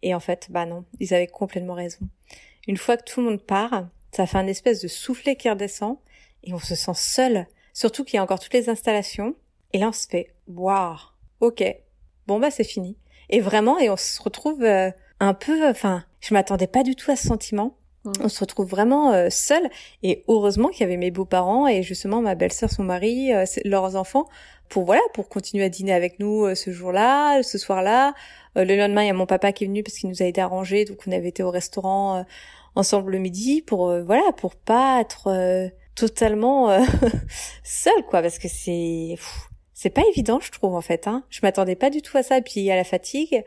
[0.01, 2.07] Et en fait, bah non, ils avaient complètement raison.
[2.67, 5.97] Une fois que tout le monde part, ça fait un espèce de soufflet qui redescend
[6.43, 7.47] et on se sent seul.
[7.73, 9.35] Surtout qu'il y a encore toutes les installations.
[9.73, 10.97] Et là, on se fait, waouh,
[11.39, 11.63] ok,
[12.27, 12.95] bon bah c'est fini.
[13.29, 17.09] Et vraiment, et on se retrouve euh, un peu, enfin, je m'attendais pas du tout
[17.09, 17.75] à ce sentiment.
[18.21, 19.69] On se retrouve vraiment euh, seul.
[20.01, 23.95] Et heureusement qu'il y avait mes beaux-parents et justement ma belle-sœur, son mari, euh, leurs
[23.95, 24.27] enfants,
[24.69, 28.13] pour voilà, pour continuer à dîner avec nous euh, ce jour-là, ce soir-là.
[28.57, 30.25] Euh, le lendemain, il y a mon papa qui est venu parce qu'il nous a
[30.25, 32.23] aidé à ranger, donc on avait été au restaurant euh,
[32.75, 36.75] ensemble le midi pour euh, voilà, pour pas être totalement
[37.63, 39.15] seul quoi, parce que c'est
[39.73, 41.07] c'est pas évident, je trouve en fait.
[41.07, 41.23] Hein.
[41.29, 43.43] Je m'attendais pas du tout à ça, et puis à la fatigue.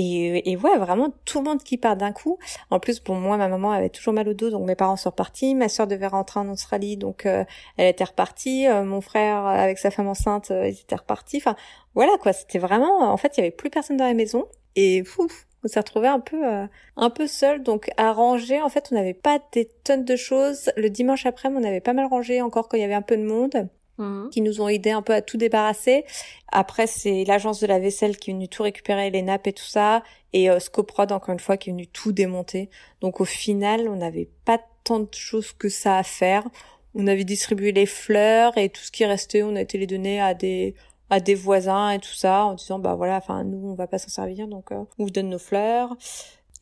[0.00, 2.38] Et, et ouais, vraiment tout le monde qui part d'un coup.
[2.70, 5.10] En plus, pour moi, ma maman avait toujours mal au dos, donc mes parents sont
[5.10, 5.54] repartis.
[5.54, 7.44] Ma sœur devait rentrer en Australie, donc euh,
[7.76, 8.66] elle était repartie.
[8.66, 11.36] Euh, mon frère, euh, avec sa femme enceinte, euh, ils étaient repartis.
[11.36, 11.54] Enfin,
[11.94, 12.32] voilà quoi.
[12.32, 14.46] C'était vraiment, en fait, il y avait plus personne dans la maison.
[14.76, 17.62] Et pouf, on s'est retrouvé un peu, euh, un peu seul.
[17.62, 20.70] Donc à ranger, en fait, on n'avait pas des tonnes de choses.
[20.76, 23.16] Le dimanche après, on avait pas mal rangé encore quand il y avait un peu
[23.16, 23.68] de monde
[24.00, 24.30] Mhm.
[24.30, 26.04] qui nous ont aidé un peu à tout débarrasser.
[26.50, 29.62] Après, c'est l'agence de la vaisselle qui est venue tout récupérer, les nappes et tout
[29.62, 32.70] ça, et euh, Scoprod, encore une fois, qui est venu tout démonter.
[33.02, 36.48] Donc au final, on n'avait pas tant de choses que ça à faire.
[36.94, 40.20] On avait distribué les fleurs et tout ce qui restait, on a été les donner
[40.20, 40.74] à des
[41.12, 43.98] à des voisins et tout ça, en disant bah voilà, enfin nous on va pas
[43.98, 45.96] s'en servir, donc euh, on vous donne nos fleurs.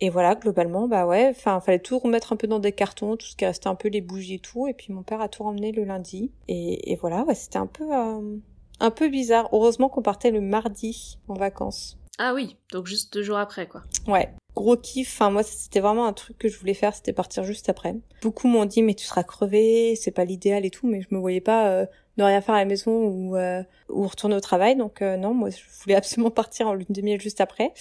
[0.01, 3.27] Et voilà, globalement, bah ouais, enfin, fallait tout remettre un peu dans des cartons, tout
[3.27, 4.69] ce qui restait un peu les bougies et tout.
[4.69, 6.31] Et puis mon père a tout ramené le lundi.
[6.47, 8.37] Et, et voilà, ouais, c'était un peu, euh,
[8.81, 9.49] un peu bizarre.
[9.53, 11.99] Heureusement qu'on partait le mardi en vacances.
[12.19, 13.83] Ah oui, donc juste deux jours après, quoi.
[14.07, 15.15] Ouais, gros kiff.
[15.15, 17.97] Enfin, moi, c'était vraiment un truc que je voulais faire, c'était partir juste après.
[18.23, 21.19] Beaucoup m'ont dit, mais tu seras crevé, c'est pas l'idéal et tout, mais je me
[21.19, 21.87] voyais pas euh,
[22.19, 24.77] ne rien faire à la maison ou, euh, ou retourner au travail.
[24.77, 27.73] Donc euh, non, moi, je voulais absolument partir en lune de miel juste après.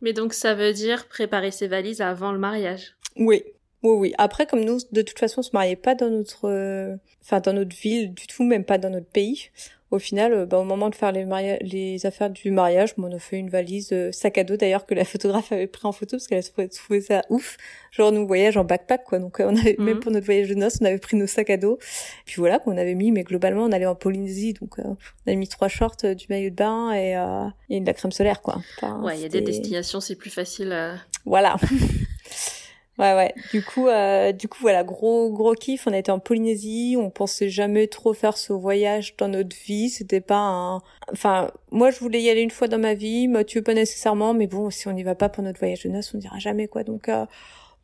[0.00, 2.94] Mais donc ça veut dire préparer ses valises avant le mariage.
[3.16, 3.42] Oui.
[3.84, 4.14] Oui, oui.
[4.18, 7.52] Après, comme nous, de toute façon, on se mariait pas dans notre, euh, enfin, dans
[7.52, 9.50] notre ville du tout, même pas dans notre pays.
[9.90, 11.24] Au final, euh, bah, au moment de faire les,
[11.62, 14.84] les affaires du mariage, bon, on a fait une valise euh, sac à dos d'ailleurs
[14.86, 17.56] que la photographe avait pris en photo parce qu'elle a trouvé, ça ouf.
[17.90, 19.18] Genre nous voyage en backpack quoi.
[19.18, 19.84] Donc euh, on avait Mhm.
[19.84, 21.78] même pour notre voyage de noces, on avait pris nos sacs à dos.
[22.26, 25.36] Puis voilà qu'on avait mis, mais globalement on allait en Polynésie, donc euh, on avait
[25.36, 28.42] mis trois shorts, euh, du maillot de bain et, euh, et de la crème solaire
[28.42, 28.58] quoi.
[28.76, 30.76] Enfin, Ouais, il y a des destinations, c'est plus facile.
[31.24, 31.56] voilà.
[32.98, 33.34] ouais, ouais.
[33.52, 35.86] Du coup, euh, du coup, voilà, gros, gros kiff.
[35.86, 36.96] On été en Polynésie.
[36.98, 39.88] On pensait jamais trop faire ce voyage dans notre vie.
[39.90, 40.80] C'était pas un,
[41.12, 43.28] enfin, moi, je voulais y aller une fois dans ma vie.
[43.28, 44.34] Mathieu, pas nécessairement.
[44.34, 46.68] Mais bon, si on n'y va pas pour notre voyage de noces, on dira jamais,
[46.68, 46.82] quoi.
[46.84, 47.24] Donc, euh,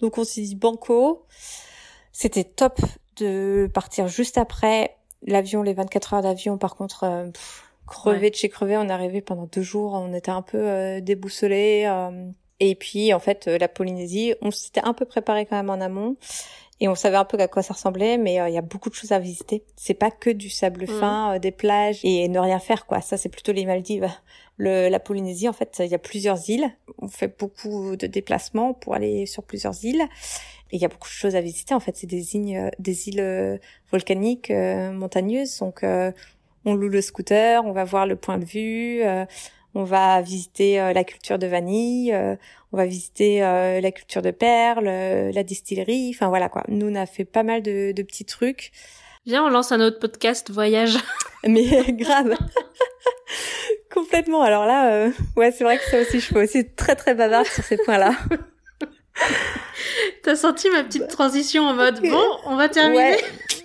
[0.01, 1.25] donc on s'est dit banco.
[2.13, 2.81] C'était top
[3.17, 4.97] de partir juste après
[5.27, 6.59] l'avion, les 24 heures d'avion.
[6.59, 8.31] Par contre, euh, pff, crevé Ouais.
[8.31, 8.77] de chez crevé.
[8.77, 9.93] On est arrivé pendant deux jours.
[9.95, 11.85] On était un peu euh, déboussolés.
[12.61, 15.81] Et puis, en fait, euh, la Polynésie, on s'était un peu préparé quand même en
[15.81, 16.17] amont.
[16.81, 18.91] Et on savait un peu à quoi ça ressemblait, mais euh, il y a beaucoup
[18.91, 19.63] de choses à visiter.
[19.77, 20.99] C'est pas que du sable Mhm.
[21.01, 23.01] fin, euh, des plages et ne rien faire, quoi.
[23.01, 24.11] Ça, c'est plutôt les Maldives.
[24.57, 26.69] Le, la Polynésie, en fait, il y a plusieurs îles.
[26.99, 30.03] On fait beaucoup de déplacements pour aller sur plusieurs îles.
[30.73, 31.75] Et il y a beaucoup de choses à visiter.
[31.75, 33.61] En fait, c'est des îles, euh, des îles
[33.93, 35.59] volcaniques, euh, montagneuses.
[35.61, 36.11] Donc, euh,
[36.65, 39.25] on loue le scooter, on va voir le point de vue, euh,
[39.75, 42.37] on va visiter euh, la culture de vanille, euh,
[42.73, 46.13] on va visiter euh, la culture de perles, euh, la distillerie.
[46.15, 46.63] Enfin voilà quoi.
[46.69, 48.73] Nous on a fait pas mal de, de petits trucs,
[49.27, 50.99] Viens, on lance un autre podcast voyage.
[51.49, 52.35] mais grave.
[53.93, 54.43] Complètement.
[54.43, 57.15] Alors là, euh, ouais, c'est vrai que ça aussi, je peux aussi être très très
[57.15, 58.13] bavarde sur ces points-là.
[60.23, 63.17] T'as senti ma petite transition en mode bon, on va terminer.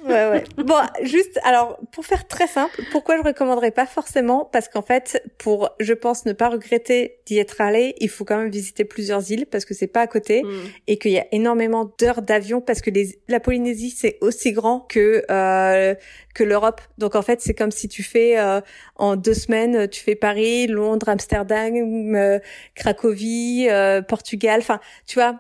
[0.06, 0.44] Ouais, ouais, ouais.
[0.58, 4.46] Bon, juste, alors, pour faire très simple, pourquoi je recommanderais pas forcément?
[4.52, 8.38] Parce qu'en fait, pour, je pense, ne pas regretter d'y être allé, il faut quand
[8.38, 10.50] même visiter plusieurs îles parce que c'est pas à côté Mm.
[10.88, 14.82] et qu'il y a énormément d'heures d'avion parce que les, la Polynésie c'est aussi grand
[14.82, 15.96] que euh,
[16.34, 16.82] que l'Europe.
[16.98, 18.62] Donc en fait, c'est comme si tu fais euh,
[19.00, 21.74] en deux semaines, tu fais Paris, Londres, Amsterdam,
[22.16, 22.40] euh,
[22.76, 24.60] Cracovie, euh, Portugal.
[24.60, 25.40] Enfin, tu vois.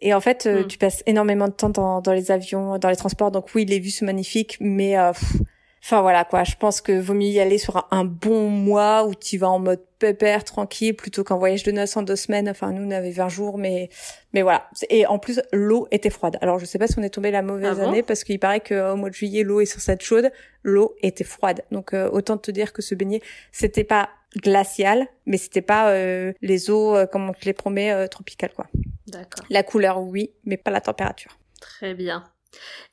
[0.00, 0.66] Et en fait, euh, Mm.
[0.68, 3.30] tu passes énormément de temps dans, dans les avions, dans les transports.
[3.30, 5.36] Donc oui, les vues sont magnifiques, mais euh, pff,
[5.82, 6.44] enfin voilà quoi.
[6.44, 9.58] Je pense que vaut mieux y aller sur un, bon mois où tu vas en
[9.58, 12.48] mode pépère, tranquille, plutôt qu'un voyage de noces en deux semaines.
[12.48, 13.90] Enfin, nous on avait 20 jours, mais
[14.32, 14.68] mais voilà.
[14.88, 16.38] Et en plus, l'eau était froide.
[16.40, 18.38] Alors je sais pas si on est tombé la mauvaise Ah bon année parce qu'il
[18.38, 20.30] paraît qu'au mois de juillet, l'eau est sur être chaude.
[20.62, 21.62] L'eau était froide.
[21.70, 23.22] Donc euh, autant te dire que se baigner,
[23.52, 27.92] c'était pas glacial, mais c'était pas euh, les eaux euh, comme on te les promet
[27.92, 28.66] euh, tropicales quoi.
[29.06, 29.44] D'accord.
[29.50, 31.38] La couleur oui, mais pas la température.
[31.60, 32.24] Très bien.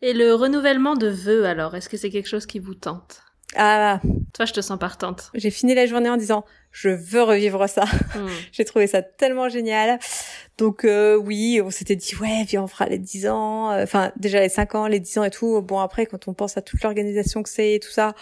[0.02, 3.22] Et le renouvellement de vœux, alors, est-ce que c'est quelque chose qui vous tente?
[3.56, 4.02] Ah,
[4.34, 5.32] Toi, je te sens partante.
[5.34, 7.86] j'ai fini la journée en disant je veux revivre ça.
[7.86, 8.28] Mm.
[8.52, 9.98] J'ai trouvé ça tellement génial.
[10.60, 14.12] Donc euh, oui, on s'était dit ouais, viens on fera les 10 ans, Euh, enfin
[14.18, 15.62] déjà les 5 ans, les 10 ans et tout.
[15.62, 18.14] Bon après quand on pense à toute l'organisation que c'est et tout ça,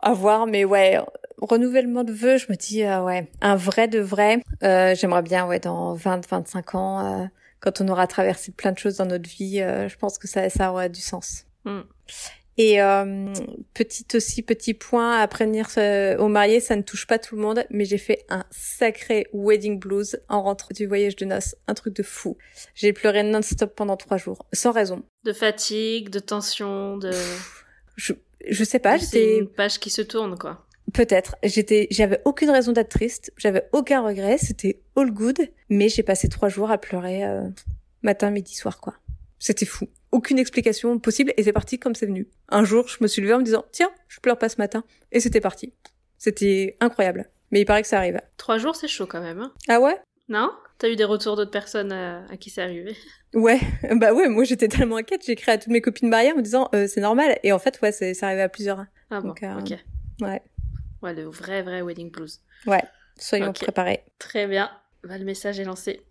[0.00, 0.98] à voir mais ouais,
[1.42, 4.40] renouvellement de vœux, je me dis euh, ouais, un vrai de vrai.
[4.62, 7.26] Euh, j'aimerais bien ouais dans 20 25 ans euh,
[7.60, 10.48] quand on aura traversé plein de choses dans notre vie, euh, je pense que ça
[10.50, 11.46] ça aura du sens.
[11.64, 11.80] Mm.
[12.56, 13.32] Et euh,
[13.72, 17.40] petit aussi petit point à prévenir euh, aux mariés, ça ne touche pas tout le
[17.40, 21.74] monde, mais j'ai fait un sacré wedding blues en rentrant du voyage de noces, un
[21.74, 22.36] truc de fou.
[22.74, 25.02] J'ai pleuré non-stop pendant trois jours, sans raison.
[25.24, 27.12] De fatigue, de tension, de...
[27.96, 28.12] Je
[28.48, 30.66] je sais pas, C'est j'étais une page qui se tourne, quoi.
[30.92, 35.38] Peut-être, j'étais j'avais aucune raison d'être triste, j'avais aucun regret, c'était all good,
[35.68, 37.48] mais j'ai passé trois jours à pleurer euh,
[38.02, 38.94] matin, midi, soir quoi.
[39.38, 39.88] C'était fou.
[40.12, 42.28] Aucune explication possible et c'est parti comme c'est venu.
[42.48, 44.84] Un jour, je me suis levée en me disant tiens, je pleure pas ce matin
[45.12, 45.72] et c'était parti.
[46.18, 47.30] C'était incroyable.
[47.50, 48.20] Mais il paraît que ça arrive.
[48.36, 49.40] Trois jours, c'est chaud quand même.
[49.40, 49.96] Hein Ah ouais?
[50.28, 50.50] Non?
[50.78, 52.96] T'as eu des retours d'autres personnes euh, à qui c'est arrivé?
[53.34, 53.60] Ouais,
[53.96, 56.42] bah ouais, moi j'étais tellement inquiète, j'ai écrit à toutes mes copines mariées en me
[56.42, 58.86] disant euh, c'est normal et en fait ouais, c'est c'est arrivé à plusieurs.
[59.10, 59.74] Ah bon, Donc, euh, ok.
[60.22, 60.42] Ouais.
[61.02, 62.40] Ouais, le vrai, vrai wedding blues.
[63.18, 63.60] Soyons Ok.
[63.60, 64.04] préparés.
[64.18, 64.70] Très bien.
[65.04, 66.02] Bah, le message est lancé.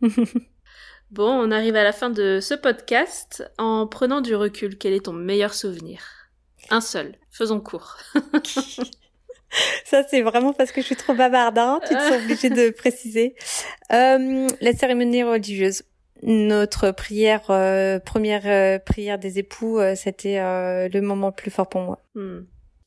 [1.10, 3.44] bon, on arrive à la fin de ce podcast.
[3.58, 6.02] En prenant du recul, quel est ton meilleur souvenir?
[6.70, 7.16] Un seul.
[7.30, 7.98] Faisons court.
[9.84, 11.80] Ça, c'est vraiment parce que je suis trop bavarde, hein.
[11.86, 13.34] Tu te sens obligée de préciser.
[13.92, 15.82] Euh, la cérémonie religieuse.
[16.22, 20.38] Notre prière, euh, première euh, prière des époux, c'était
[20.88, 22.02] le moment le plus fort pour moi.
[22.14, 22.40] Hmm.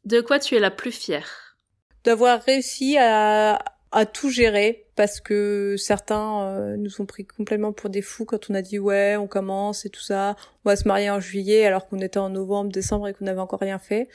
[0.08, 1.58] De quoi tu es la plus fière?
[2.06, 3.60] D'avoir réussi à,
[3.92, 8.50] à tout gérer parce que certains euh, nous ont pris complètement pour des fous quand
[8.50, 11.66] on a dit ouais, on commence et tout ça, on va se marier en juillet
[11.66, 14.08] alors qu'on était en novembre, décembre et qu'on n'avait encore rien fait.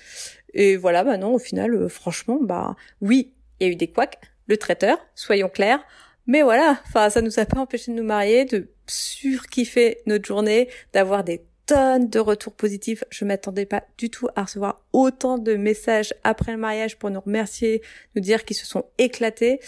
[0.55, 3.89] Et voilà, bah non, au final, euh, franchement, bah oui, il y a eu des
[3.89, 5.85] couacs, le traiteur, soyons clairs,
[6.27, 10.71] mais voilà, enfin ça nous a pas empêché de nous marier, de surkiffer notre journée,
[10.95, 13.05] d'avoir des tonnes de retours positifs.
[13.11, 17.21] Je m'attendais pas du tout à recevoir autant de messages après le mariage pour nous
[17.21, 17.83] remercier,
[18.15, 19.61] nous dire qu'ils se sont éclatés.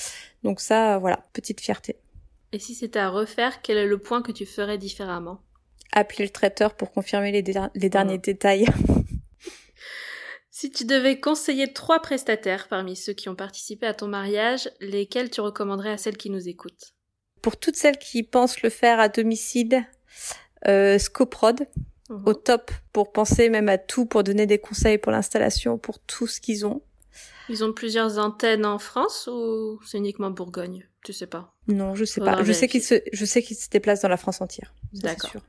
[0.42, 1.97] Donc ça, voilà, petite fierté.
[2.53, 5.40] Et si c'était à refaire, quel est le point que tu ferais différemment?
[5.92, 7.42] Appeler le traiteur pour confirmer les,
[7.74, 8.66] les derniers détails.
[10.57, 15.28] Si tu devais conseiller trois prestataires parmi ceux qui ont participé à ton mariage, lesquels
[15.28, 16.95] tu recommanderais à celles qui nous écoutent?
[17.42, 21.66] Pour toutes celles qui pensent le faire à domicile, euh, Scoprod,
[22.10, 22.22] mhm.
[22.26, 26.26] au top pour penser même à tout, pour donner des conseils pour l'installation, pour tout
[26.26, 26.82] ce qu'ils ont.
[27.48, 30.88] Ils ont plusieurs antennes en France ou c'est uniquement Bourgogne?
[31.04, 32.42] Tu sais pas Non, je sais pas.
[32.42, 34.72] Je sais qu'ils se, je sais qu'ils se déplacent dans la France entière.
[34.94, 35.42] D'accord.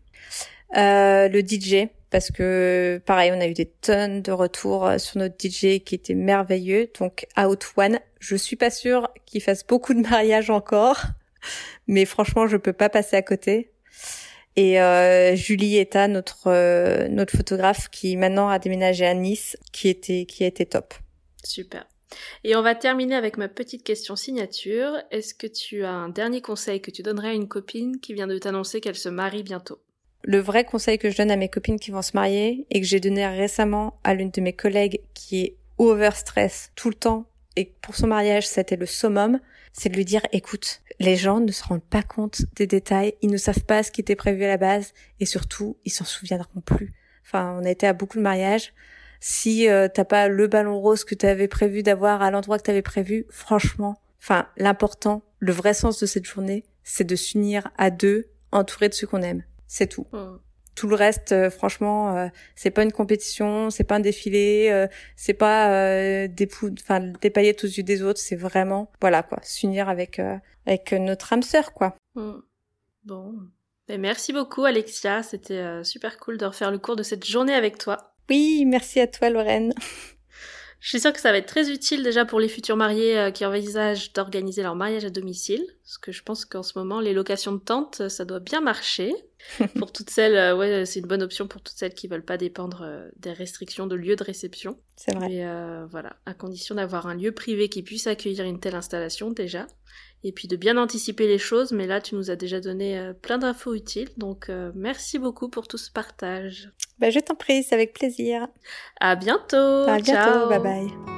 [0.76, 5.20] Euh, le DJ, parce que pareil, on a eu des tonnes de retours euh, sur
[5.20, 6.90] notre DJ qui était merveilleux.
[7.00, 11.02] Donc Out One, je suis pas sûre qu'il fasse beaucoup de mariages encore,
[11.88, 13.72] mais franchement, je peux pas passer à côté.
[14.56, 19.90] Et euh, Julie Eta, notre euh, notre photographe, qui maintenant a déménagé à Nice, qui
[19.90, 20.94] était qui a été top.
[21.44, 21.86] Super.
[22.44, 24.94] Et on va terminer avec ma petite question signature.
[25.12, 28.28] Est-ce que tu as un dernier conseil que tu donnerais à une copine qui vient
[28.28, 29.80] de t'annoncer qu'elle se marie bientôt?
[30.24, 32.88] Le vrai conseil que je donne à mes copines qui vont se marier et que
[32.88, 37.26] j'ai donné récemment à l'une de mes collègues qui est over stress tout le temps
[37.56, 39.40] et pour son mariage c'était le summum,
[39.78, 43.30] c'est de lui dire écoute, les gens ne se rendent pas compte des détails, ils
[43.30, 46.62] ne savent pas ce qui était prévu à la base et surtout ils s'en souviendront
[46.62, 46.94] plus.
[47.26, 48.74] Enfin, on a été à beaucoup de mariages.
[49.20, 52.64] Si euh, t'as pas le ballon rose que tu avais prévu d'avoir à l'endroit que
[52.64, 57.70] tu avais prévu, franchement, enfin l'important, le vrai sens de cette journée, c'est de s'unir
[57.78, 59.44] à deux, entourés de ceux qu'on aime.
[59.68, 60.08] C'est tout.
[60.14, 60.38] Mm.
[60.76, 64.88] Tout le reste, euh, franchement, euh, c'est pas une compétition, c'est pas un défilé, euh,
[65.16, 66.50] c'est pas des
[66.82, 68.20] enfin des paillettes aux yeux des autres.
[68.20, 70.22] C'est vraiment, voilà quoi, s'unir avec
[70.66, 71.96] avec notre âme sœur quoi.
[72.16, 72.40] Mm.
[73.06, 73.36] Bon,
[73.88, 77.78] ben, merci beaucoup Alexia, c'était super cool de refaire le cours de cette journée avec
[77.78, 78.16] toi.
[78.30, 79.74] Oui, merci à toi Lorraine.
[80.86, 83.32] Je suis sûre que ça va être très utile déjà pour les futurs mariés euh,
[83.32, 87.12] qui envisagent d'organiser leur mariage à domicile, parce que je pense qu'en ce moment, les
[87.12, 89.12] locations de tentes, ça doit bien marcher.
[89.80, 92.38] pour toutes celles, euh, ouais, c'est une bonne option pour toutes celles qui veulent pas
[92.38, 94.78] dépendre euh, des restrictions de lieu de réception.
[94.96, 95.34] C'est vrai.
[95.34, 95.46] Et
[95.90, 99.66] voilà, à condition d'avoir un lieu privé qui puisse accueillir une telle installation déjà
[100.26, 101.72] et puis de bien anticiper les choses.
[101.72, 105.48] Mais là, tu nous as déjà donné euh, plein d'infos utiles, donc euh, merci beaucoup
[105.48, 106.72] pour tout ce partage.
[107.00, 108.48] Bah, je t'en prie, c'est avec plaisir.
[109.00, 109.56] À bientôt.
[109.56, 110.50] À bientôt.
[110.50, 111.16] Bye bye.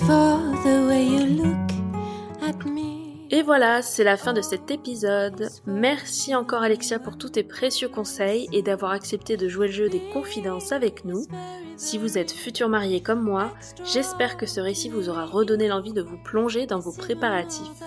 [0.00, 1.70] for the way you look
[2.42, 2.85] at me.
[3.30, 5.48] Et voilà, c'est la fin de cet épisode.
[5.66, 9.88] Merci encore Alexia pour tous tes précieux conseils et d'avoir accepté de jouer le jeu
[9.88, 11.26] des confidences avec nous.
[11.76, 13.52] Si vous êtes futur marié comme moi,
[13.84, 17.82] j'espère que ce récit vous aura redonné l'envie de vous plonger dans vos préparatifs.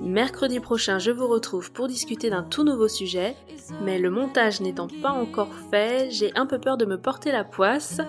[0.00, 3.34] Mercredi prochain, je vous retrouve pour discuter d'un tout nouveau sujet,
[3.82, 7.44] mais le montage n'étant pas encore fait, j'ai un peu peur de me porter la
[7.44, 8.00] poisse.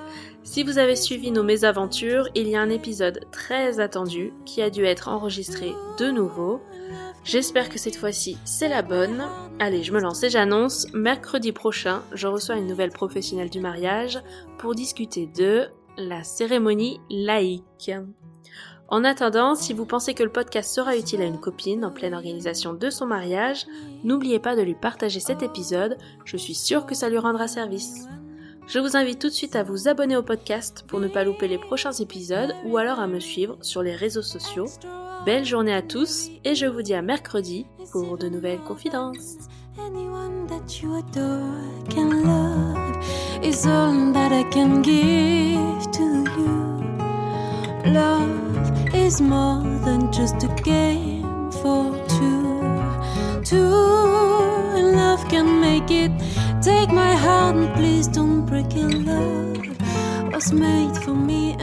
[0.43, 4.69] Si vous avez suivi nos mésaventures, il y a un épisode très attendu qui a
[4.69, 6.61] dû être enregistré de nouveau.
[7.23, 9.23] J'espère que cette fois-ci c'est la bonne.
[9.59, 14.21] Allez, je me lance et j'annonce, mercredi prochain, je reçois une nouvelle professionnelle du mariage
[14.57, 15.67] pour discuter de
[15.97, 17.91] la cérémonie laïque.
[18.89, 22.13] En attendant, si vous pensez que le podcast sera utile à une copine en pleine
[22.13, 23.65] organisation de son mariage,
[24.05, 28.07] n'oubliez pas de lui partager cet épisode, je suis sûre que ça lui rendra service.
[28.67, 31.47] Je vous invite tout de suite à vous abonner au podcast pour ne pas louper
[31.47, 34.65] les prochains épisodes ou alors à me suivre sur les réseaux sociaux.
[35.25, 39.38] Belle journée à tous et je vous dis à mercredi pour de nouvelles confidences.
[43.43, 43.65] is
[49.21, 52.61] more than just a game for two.
[53.43, 53.73] Two
[54.75, 56.11] and love can make it.
[56.61, 58.93] Take my heart and please don't break it.
[59.05, 59.77] Love
[60.33, 61.55] was made for me